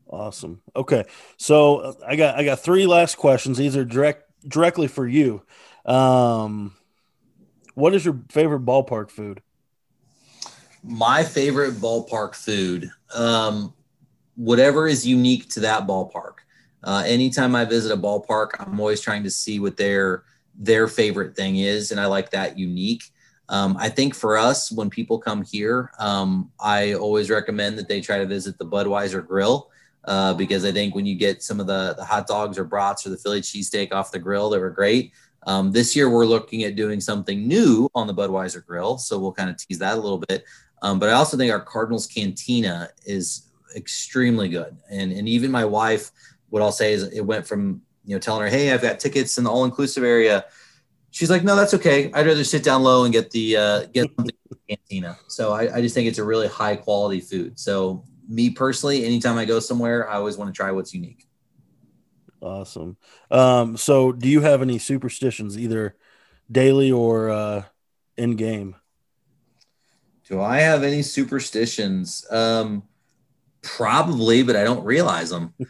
Awesome. 0.09 0.61
Okay, 0.75 1.05
so 1.37 1.77
uh, 1.77 1.93
I 2.05 2.15
got 2.15 2.35
I 2.35 2.43
got 2.43 2.59
three 2.59 2.87
last 2.87 3.15
questions. 3.15 3.57
These 3.57 3.77
are 3.77 3.85
direct 3.85 4.23
directly 4.47 4.87
for 4.87 5.07
you. 5.07 5.43
Um, 5.85 6.73
what 7.75 7.93
is 7.93 8.03
your 8.03 8.19
favorite 8.29 8.65
ballpark 8.65 9.11
food? 9.11 9.43
My 10.83 11.23
favorite 11.23 11.75
ballpark 11.75 12.33
food, 12.33 12.89
um, 13.13 13.73
whatever 14.35 14.87
is 14.87 15.05
unique 15.05 15.49
to 15.51 15.59
that 15.59 15.85
ballpark. 15.85 16.36
Uh, 16.83 17.03
anytime 17.05 17.55
I 17.55 17.65
visit 17.65 17.91
a 17.91 17.97
ballpark, 17.97 18.51
I'm 18.59 18.79
always 18.79 19.01
trying 19.01 19.23
to 19.23 19.31
see 19.31 19.59
what 19.59 19.77
their 19.77 20.23
their 20.59 20.87
favorite 20.87 21.35
thing 21.35 21.57
is, 21.57 21.91
and 21.91 21.99
I 21.99 22.07
like 22.07 22.31
that 22.31 22.57
unique. 22.57 23.03
Um, 23.49 23.77
I 23.79 23.89
think 23.89 24.13
for 24.13 24.37
us, 24.37 24.71
when 24.71 24.89
people 24.89 25.19
come 25.19 25.43
here, 25.43 25.91
um, 25.99 26.51
I 26.59 26.93
always 26.93 27.29
recommend 27.29 27.77
that 27.77 27.87
they 27.87 28.01
try 28.01 28.17
to 28.17 28.25
visit 28.25 28.57
the 28.57 28.65
Budweiser 28.65 29.25
Grill 29.25 29.69
uh, 30.05 30.33
because 30.33 30.65
I 30.65 30.71
think 30.71 30.95
when 30.95 31.05
you 31.05 31.15
get 31.15 31.43
some 31.43 31.59
of 31.59 31.67
the, 31.67 31.93
the 31.97 32.03
hot 32.03 32.27
dogs 32.27 32.57
or 32.57 32.63
brats 32.63 33.05
or 33.05 33.09
the 33.09 33.17
Philly 33.17 33.41
cheesesteak 33.41 33.91
off 33.91 34.11
the 34.11 34.19
grill, 34.19 34.49
they 34.49 34.57
were 34.57 34.69
great. 34.69 35.11
Um, 35.45 35.71
this 35.71 35.95
year, 35.95 36.09
we're 36.09 36.25
looking 36.25 36.63
at 36.63 36.75
doing 36.75 36.99
something 36.99 37.47
new 37.47 37.89
on 37.95 38.07
the 38.07 38.13
Budweiser 38.13 38.65
Grill, 38.65 38.97
so 38.97 39.19
we'll 39.19 39.31
kind 39.31 39.49
of 39.49 39.57
tease 39.57 39.79
that 39.79 39.97
a 39.97 40.01
little 40.01 40.17
bit. 40.17 40.43
Um, 40.81 40.99
but 40.99 41.09
I 41.09 41.13
also 41.13 41.37
think 41.37 41.51
our 41.51 41.61
Cardinals 41.61 42.07
Cantina 42.07 42.89
is 43.05 43.47
extremely 43.75 44.49
good, 44.49 44.77
and 44.89 45.11
and 45.11 45.27
even 45.27 45.51
my 45.51 45.65
wife, 45.65 46.11
what 46.49 46.61
I'll 46.61 46.71
say 46.71 46.93
is, 46.93 47.03
it 47.03 47.21
went 47.21 47.45
from 47.47 47.81
you 48.05 48.15
know 48.15 48.19
telling 48.19 48.41
her, 48.41 48.49
hey, 48.49 48.71
I've 48.71 48.81
got 48.81 48.99
tickets 48.99 49.37
in 49.37 49.43
the 49.43 49.49
all 49.49 49.65
inclusive 49.65 50.03
area. 50.03 50.45
She's 51.11 51.29
like, 51.29 51.43
no, 51.43 51.55
that's 51.55 51.73
okay. 51.73 52.11
I'd 52.13 52.25
rather 52.25 52.43
sit 52.43 52.63
down 52.63 52.83
low 52.83 53.03
and 53.03 53.13
get 53.13 53.31
the 53.31 53.57
uh, 53.57 53.85
get 53.93 54.09
something 54.15 54.35
cantina. 54.69 55.17
So 55.27 55.53
I, 55.53 55.77
I 55.77 55.81
just 55.81 55.95
think 55.95 56.07
it's 56.07 56.19
a 56.19 56.23
really 56.23 56.47
high 56.47 56.75
quality 56.75 57.21
food. 57.21 57.59
So 57.59 58.03
me 58.27 58.49
personally, 58.49 59.05
anytime 59.05 59.37
I 59.37 59.45
go 59.45 59.59
somewhere, 59.59 60.09
I 60.09 60.15
always 60.15 60.37
want 60.37 60.53
to 60.53 60.55
try 60.55 60.71
what's 60.71 60.93
unique. 60.93 61.27
Awesome. 62.41 62.97
Um, 63.31 63.77
so 63.77 64.11
do 64.11 64.27
you 64.27 64.41
have 64.41 64.61
any 64.61 64.77
superstitions, 64.77 65.57
either 65.57 65.95
daily 66.51 66.91
or 66.91 67.29
uh, 67.29 67.63
in 68.15 68.35
game? 68.35 68.75
Do 70.29 70.41
I 70.41 70.59
have 70.59 70.83
any 70.83 71.01
superstitions? 71.01 72.25
Um, 72.29 72.83
probably, 73.61 74.43
but 74.43 74.55
I 74.55 74.63
don't 74.63 74.83
realize 74.83 75.29
them. 75.29 75.53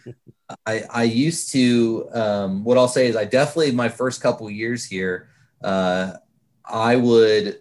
I, 0.65 0.83
I 0.89 1.03
used 1.03 1.51
to, 1.51 2.09
um, 2.13 2.63
what 2.63 2.77
I'll 2.77 2.87
say 2.87 3.07
is 3.07 3.15
I 3.15 3.25
definitely, 3.25 3.71
my 3.71 3.89
first 3.89 4.21
couple 4.21 4.49
years 4.49 4.85
here, 4.85 5.29
uh, 5.63 6.13
I 6.65 6.95
would 6.95 7.59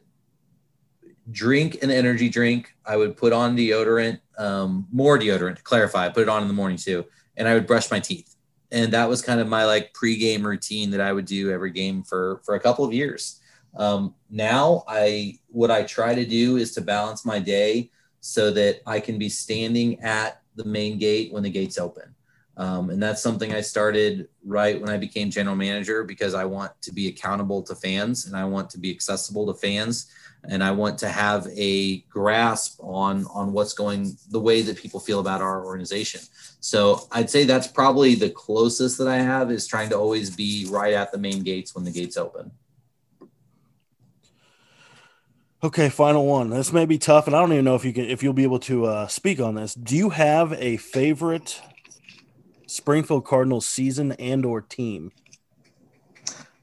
drink 1.31 1.83
an 1.83 1.90
energy 1.90 2.29
drink. 2.29 2.75
I 2.85 2.96
would 2.96 3.16
put 3.16 3.33
on 3.33 3.57
deodorant, 3.57 4.20
um, 4.38 4.87
more 4.92 5.18
deodorant 5.18 5.57
to 5.57 5.62
clarify, 5.62 6.07
I 6.07 6.09
put 6.11 6.22
it 6.22 6.29
on 6.29 6.42
in 6.42 6.49
the 6.49 6.55
morning 6.55 6.79
too. 6.79 7.05
And 7.37 7.49
I 7.49 7.55
would 7.55 7.66
brush 7.66 7.90
my 7.90 8.01
teeth 8.01 8.37
and 8.70 8.92
that 8.92 9.09
was 9.09 9.22
kind 9.22 9.40
of 9.40 9.49
my 9.49 9.64
like 9.64 9.92
pregame 9.92 10.44
routine 10.44 10.90
that 10.90 11.01
I 11.01 11.12
would 11.12 11.27
do 11.27 11.51
every 11.51 11.70
game 11.70 12.03
for 12.03 12.40
for 12.44 12.55
a 12.55 12.61
couple 12.61 12.85
of 12.85 12.92
years. 12.92 13.40
Um, 13.77 14.14
now 14.31 14.85
I 14.88 15.38
what 15.49 15.70
I 15.70 15.83
try 15.83 16.14
to 16.14 16.25
do 16.25 16.57
is 16.57 16.72
to 16.75 16.81
balance 16.81 17.25
my 17.25 17.38
day 17.38 17.90
so 18.20 18.51
that 18.53 18.81
I 18.87 19.01
can 19.01 19.18
be 19.18 19.29
standing 19.29 20.01
at 20.01 20.42
the 20.57 20.64
main 20.64 20.99
gate 20.99 21.33
when 21.33 21.42
the 21.42 21.51
gates 21.51 21.79
open. 21.79 22.14
Um, 22.57 22.88
and 22.90 23.03
that's 23.03 23.23
something 23.23 23.53
I 23.53 23.61
started 23.61 24.29
right 24.45 24.81
when 24.81 24.88
I 24.88 24.97
became 24.97 25.31
general 25.31 25.57
manager 25.57 26.05
because 26.05 26.35
I 26.35 26.45
want 26.45 26.73
to 26.83 26.92
be 26.92 27.09
accountable 27.09 27.62
to 27.64 27.75
fans 27.75 28.27
and 28.27 28.35
I 28.35 28.45
want 28.45 28.71
to 28.71 28.79
be 28.79 28.90
accessible 28.90 29.47
to 29.53 29.55
fans 29.55 30.11
and 30.49 30.62
I 30.62 30.71
want 30.71 30.99
to 30.99 31.09
have 31.09 31.47
a 31.55 31.99
grasp 32.03 32.81
on 32.83 33.27
on 33.27 33.53
what's 33.53 33.73
going 33.73 34.16
the 34.31 34.40
way 34.40 34.62
that 34.62 34.77
people 34.77 35.01
feel 35.01 35.21
about 35.21 35.42
our 35.42 35.64
organization. 35.64 36.21
So 36.61 37.07
I'd 37.12 37.31
say 37.31 37.45
that's 37.45 37.66
probably 37.66 38.14
the 38.14 38.31
closest 38.31 38.99
that 38.99 39.09
I 39.09 39.16
have 39.16 39.51
is 39.51 39.66
trying 39.66 39.90
to 39.90 39.99
always 39.99 40.35
be 40.35 40.66
right 40.71 40.95
at 40.95 41.12
the 41.12 41.19
main 41.19 41.42
gates 41.42 41.75
when 41.75 41.85
the 41.85 41.90
gates 41.90 42.16
open. 42.16 42.53
Okay, 45.64 45.88
final 45.88 46.27
one. 46.27 46.51
This 46.51 46.73
may 46.73 46.85
be 46.85 46.99
tough, 46.99 47.27
and 47.27 47.35
I 47.35 47.40
don't 47.40 47.53
even 47.53 47.64
know 47.64 47.75
if 47.75 47.85
you 47.85 47.92
can 47.92 48.05
if 48.05 48.23
you'll 48.23 48.33
be 48.33 48.45
able 48.45 48.61
to 48.61 48.87
uh, 48.87 49.07
speak 49.09 49.40
on 49.40 49.55
this. 49.55 49.75
Do 49.75 49.97
you 49.97 50.11
have 50.11 50.53
a 50.53 50.77
favorite 50.77 51.61
Springfield 52.66 53.24
Cardinals 53.24 53.66
season 53.66 54.12
and 54.12 54.44
or 54.44 54.61
team? 54.61 55.12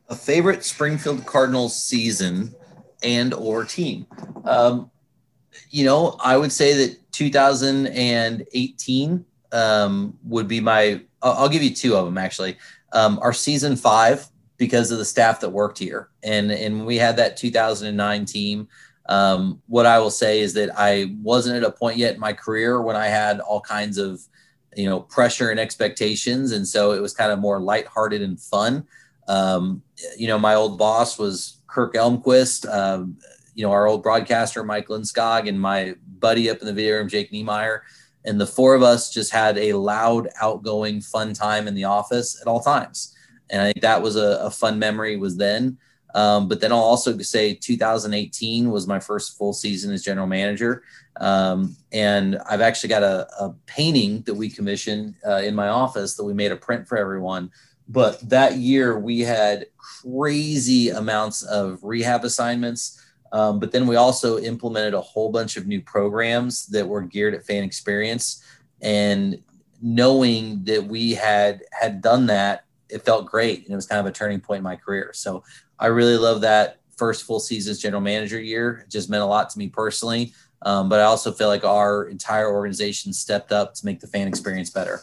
A 0.10 0.16
favorite 0.16 0.64
Springfield 0.64 1.26
Cardinals 1.26 1.82
season 1.82 2.54
and 3.02 3.34
or 3.34 3.66
team. 3.66 4.06
Um, 4.46 4.92
you 5.70 5.86
know, 5.86 6.18
I 6.24 6.38
would 6.38 6.52
say 6.52 6.88
that 6.88 7.12
2018 7.12 9.26
um, 9.52 10.18
would 10.24 10.48
be 10.48 10.60
my. 10.60 11.02
I'll, 11.22 11.50
give 11.50 11.64
you 11.64 11.74
two 11.74 11.96
of 11.96 12.06
them 12.06 12.18
actually. 12.18 12.58
Um, 12.92 13.18
our 13.22 13.32
season 13.32 13.78
five 13.78 14.28
because 14.58 14.92
of 14.92 14.98
the 14.98 15.06
staff 15.06 15.40
that 15.40 15.50
worked 15.50 15.78
here, 15.78 16.10
and 16.22 16.52
and 16.52 16.86
we 16.86 16.98
had 16.98 17.16
that 17.18 17.38
2009 17.38 18.26
team. 18.26 18.68
Um, 19.08 19.62
what 19.68 19.86
I 19.86 20.00
will 20.00 20.12
say 20.12 20.42
is 20.42 20.54
that 20.54 20.70
I 20.78 21.16
wasn't 21.22 21.58
at 21.58 21.64
a 21.64 21.72
point 21.72 21.98
yet 21.98 22.16
in 22.16 22.20
my 22.20 22.34
career 22.34 22.82
when 22.82 22.96
I 22.96 23.08
had 23.08 23.40
all 23.40 23.62
kinds 23.62 23.98
of 23.98 24.22
you 24.76 24.90
know 24.90 25.02
pressure 25.02 25.50
and 25.50 25.60
expectations, 25.60 26.52
and 26.52 26.68
so 26.68 26.92
it 26.92 27.02
was 27.02 27.14
kind 27.14 27.32
of 27.32 27.40
more 27.40 27.60
lighthearted 27.60 28.22
and 28.22 28.40
fun. 28.40 28.86
Um, 29.28 29.82
you 30.18 30.28
know, 30.28 30.38
my 30.38 30.56
old 30.56 30.78
boss 30.78 31.18
was 31.18 31.62
Kirk 31.68 31.94
Elmquist. 31.96 32.72
Um, 32.72 33.18
you 33.56 33.64
know 33.64 33.72
our 33.72 33.88
old 33.88 34.04
broadcaster 34.04 34.64
Mike 34.64 34.88
Lindskog 34.88 35.48
and 35.48 35.60
my 35.60 35.96
buddy 36.20 36.50
up 36.50 36.60
in 36.60 36.66
the 36.66 36.74
video 36.74 36.98
room 36.98 37.08
Jake 37.08 37.32
Niemeyer, 37.32 37.84
and 38.26 38.40
the 38.40 38.48
four 38.48 38.76
of 38.76 38.84
us 38.84 39.12
just 39.12 39.32
had 39.32 39.58
a 39.58 39.74
loud, 39.74 40.30
outgoing, 40.42 41.02
fun 41.02 41.34
time 41.34 41.68
in 41.68 41.76
the 41.76 41.84
office 41.84 42.40
at 42.42 42.48
all 42.48 42.62
times. 42.62 43.16
And 43.50 43.62
I 43.62 43.66
think 43.66 43.82
that 43.82 44.02
was 44.02 44.16
a, 44.16 44.40
a 44.42 44.52
fun 44.52 44.80
memory. 44.80 45.18
Was 45.18 45.38
then. 45.38 45.78
Um, 46.14 46.48
but 46.48 46.62
then 46.62 46.72
I'll 46.72 46.80
also 46.80 47.18
say 47.20 47.54
2018 47.56 48.70
was 48.70 48.88
my 48.88 49.00
first 49.00 49.38
full 49.38 49.54
season 49.54 49.92
as 49.92 50.04
general 50.04 50.28
manager. 50.28 50.84
Um, 51.20 51.76
and 51.92 52.38
I've 52.50 52.62
actually 52.62 52.90
got 52.90 53.04
a, 53.04 53.28
a 53.40 53.54
painting 53.66 54.22
that 54.24 54.34
we 54.34 54.50
commissioned 54.50 55.16
uh, 55.26 55.38
in 55.38 55.56
my 55.56 55.70
office 55.70 56.16
that 56.16 56.24
we 56.24 56.34
made 56.34 56.52
a 56.52 56.56
print 56.56 56.88
for 56.88 56.98
everyone. 56.98 57.52
But 57.88 58.28
that 58.30 58.58
year 58.58 58.98
we 58.98 59.22
had 59.22 59.68
crazy 59.78 60.90
amounts 60.90 61.44
of 61.44 61.80
rehab 61.84 62.24
assignments. 62.24 63.00
Um, 63.32 63.60
but 63.60 63.72
then 63.72 63.88
we 63.88 63.96
also 63.96 64.38
implemented 64.40 64.94
a 64.94 65.02
whole 65.02 65.32
bunch 65.32 65.58
of 65.58 65.68
new 65.68 65.82
programs 65.82 66.68
that 66.68 66.88
were 66.88 67.02
geared 67.02 67.34
at 67.34 67.46
fan 67.46 67.64
experience. 67.64 68.44
And 68.82 69.42
knowing 69.82 70.64
that 70.66 70.86
we 70.86 71.14
had 71.14 71.64
had 71.72 72.02
done 72.02 72.28
that, 72.28 72.66
it 72.90 73.02
felt 73.02 73.26
great. 73.26 73.64
And 73.64 73.72
it 73.72 73.76
was 73.76 73.88
kind 73.88 74.00
of 74.00 74.06
a 74.06 74.12
turning 74.12 74.40
point 74.40 74.60
in 74.60 74.64
my 74.64 74.76
career. 74.76 75.12
So 75.14 75.44
I 75.80 75.88
really 75.88 76.18
love 76.18 76.42
that 76.42 76.80
first 76.96 77.26
full 77.26 77.40
season 77.40 77.72
as 77.72 77.80
general 77.80 78.02
manager 78.02 78.40
year. 78.40 78.84
It 78.86 78.92
just 78.92 79.10
meant 79.10 79.24
a 79.24 79.28
lot 79.28 79.50
to 79.52 79.60
me 79.60 79.70
personally. 79.70 80.34
Um, 80.62 80.88
but 80.88 81.00
I 81.00 81.04
also 81.04 81.32
feel 81.32 81.48
like 81.48 81.66
our 81.66 82.06
entire 82.06 82.54
organization 82.54 83.12
stepped 83.14 83.52
up 83.52 83.74
to 83.76 83.86
make 83.86 84.00
the 84.00 84.08
fan 84.08 84.28
experience 84.28 84.70
better. 84.70 85.02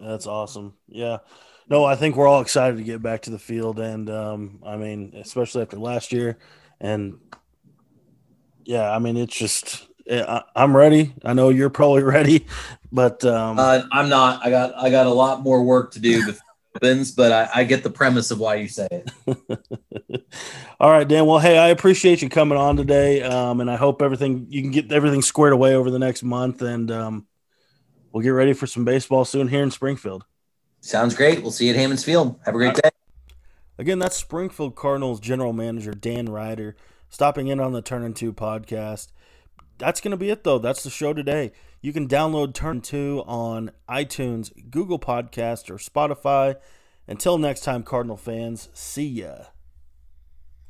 That's 0.00 0.26
awesome. 0.26 0.74
Yeah. 0.88 1.18
No, 1.68 1.84
I 1.84 1.96
think 1.96 2.16
we're 2.16 2.26
all 2.26 2.40
excited 2.40 2.76
to 2.76 2.82
get 2.82 3.02
back 3.02 3.22
to 3.22 3.30
the 3.30 3.38
field. 3.38 3.78
And 3.78 4.08
um, 4.10 4.60
I 4.64 4.76
mean, 4.76 5.14
especially 5.16 5.62
after 5.62 5.78
last 5.78 6.12
year. 6.12 6.38
And 6.80 7.18
yeah, 8.64 8.90
I 8.90 8.98
mean, 8.98 9.16
it's 9.16 9.36
just, 9.36 9.86
I, 10.10 10.42
am 10.56 10.76
ready. 10.76 11.14
I 11.24 11.32
know 11.32 11.50
you're 11.50 11.70
probably 11.70 12.02
ready, 12.04 12.46
but 12.92 13.24
um, 13.24 13.58
uh, 13.58 13.82
I'm 13.92 14.08
not. 14.08 14.44
I 14.44 14.50
got, 14.50 14.74
I 14.76 14.90
got 14.90 15.06
a 15.06 15.12
lot 15.12 15.42
more 15.42 15.62
work 15.62 15.92
to 15.92 16.00
do 16.00 16.24
before 16.24 16.43
happens, 16.74 17.12
but 17.12 17.32
I, 17.32 17.60
I, 17.60 17.64
get 17.64 17.82
the 17.82 17.90
premise 17.90 18.30
of 18.30 18.38
why 18.38 18.56
you 18.56 18.68
say 18.68 18.88
it. 18.90 19.10
All 20.80 20.90
right, 20.90 21.06
Dan. 21.06 21.26
Well, 21.26 21.38
hey, 21.38 21.58
I 21.58 21.68
appreciate 21.68 22.20
you 22.20 22.28
coming 22.28 22.58
on 22.58 22.76
today, 22.76 23.22
um, 23.22 23.60
and 23.60 23.70
I 23.70 23.76
hope 23.76 24.02
everything 24.02 24.46
you 24.48 24.62
can 24.62 24.70
get 24.70 24.92
everything 24.92 25.22
squared 25.22 25.52
away 25.52 25.74
over 25.74 25.90
the 25.90 25.98
next 25.98 26.22
month, 26.22 26.62
and 26.62 26.90
um, 26.90 27.26
we'll 28.12 28.22
get 28.22 28.30
ready 28.30 28.52
for 28.52 28.66
some 28.66 28.84
baseball 28.84 29.24
soon 29.24 29.48
here 29.48 29.62
in 29.62 29.70
Springfield. 29.70 30.24
Sounds 30.80 31.14
great. 31.14 31.42
We'll 31.42 31.52
see 31.52 31.66
you 31.66 31.72
at 31.72 31.78
Hammons 31.78 32.04
Field. 32.04 32.38
Have 32.44 32.54
a 32.54 32.58
great 32.58 32.74
day. 32.74 32.90
Again, 33.78 33.98
that's 33.98 34.16
Springfield 34.16 34.76
Cardinals 34.76 35.18
general 35.18 35.52
manager 35.52 35.92
Dan 35.92 36.26
Reiter 36.26 36.76
stopping 37.08 37.48
in 37.48 37.60
on 37.60 37.72
the 37.72 37.82
Turn 37.82 38.02
and 38.02 38.14
Two 38.14 38.32
podcast. 38.32 39.08
That's 39.78 40.00
going 40.00 40.12
to 40.12 40.16
be 40.16 40.30
it, 40.30 40.44
though. 40.44 40.58
That's 40.58 40.82
the 40.82 40.90
show 40.90 41.12
today. 41.12 41.52
You 41.84 41.92
can 41.92 42.08
download 42.08 42.54
Turn 42.54 42.80
2 42.80 43.24
on 43.26 43.70
iTunes, 43.90 44.50
Google 44.70 44.98
Podcast, 44.98 45.68
or 45.68 45.74
Spotify. 45.74 46.56
Until 47.06 47.36
next 47.36 47.60
time, 47.60 47.82
Cardinal 47.82 48.16
fans, 48.16 48.70
see 48.72 49.06
ya. 49.06 49.34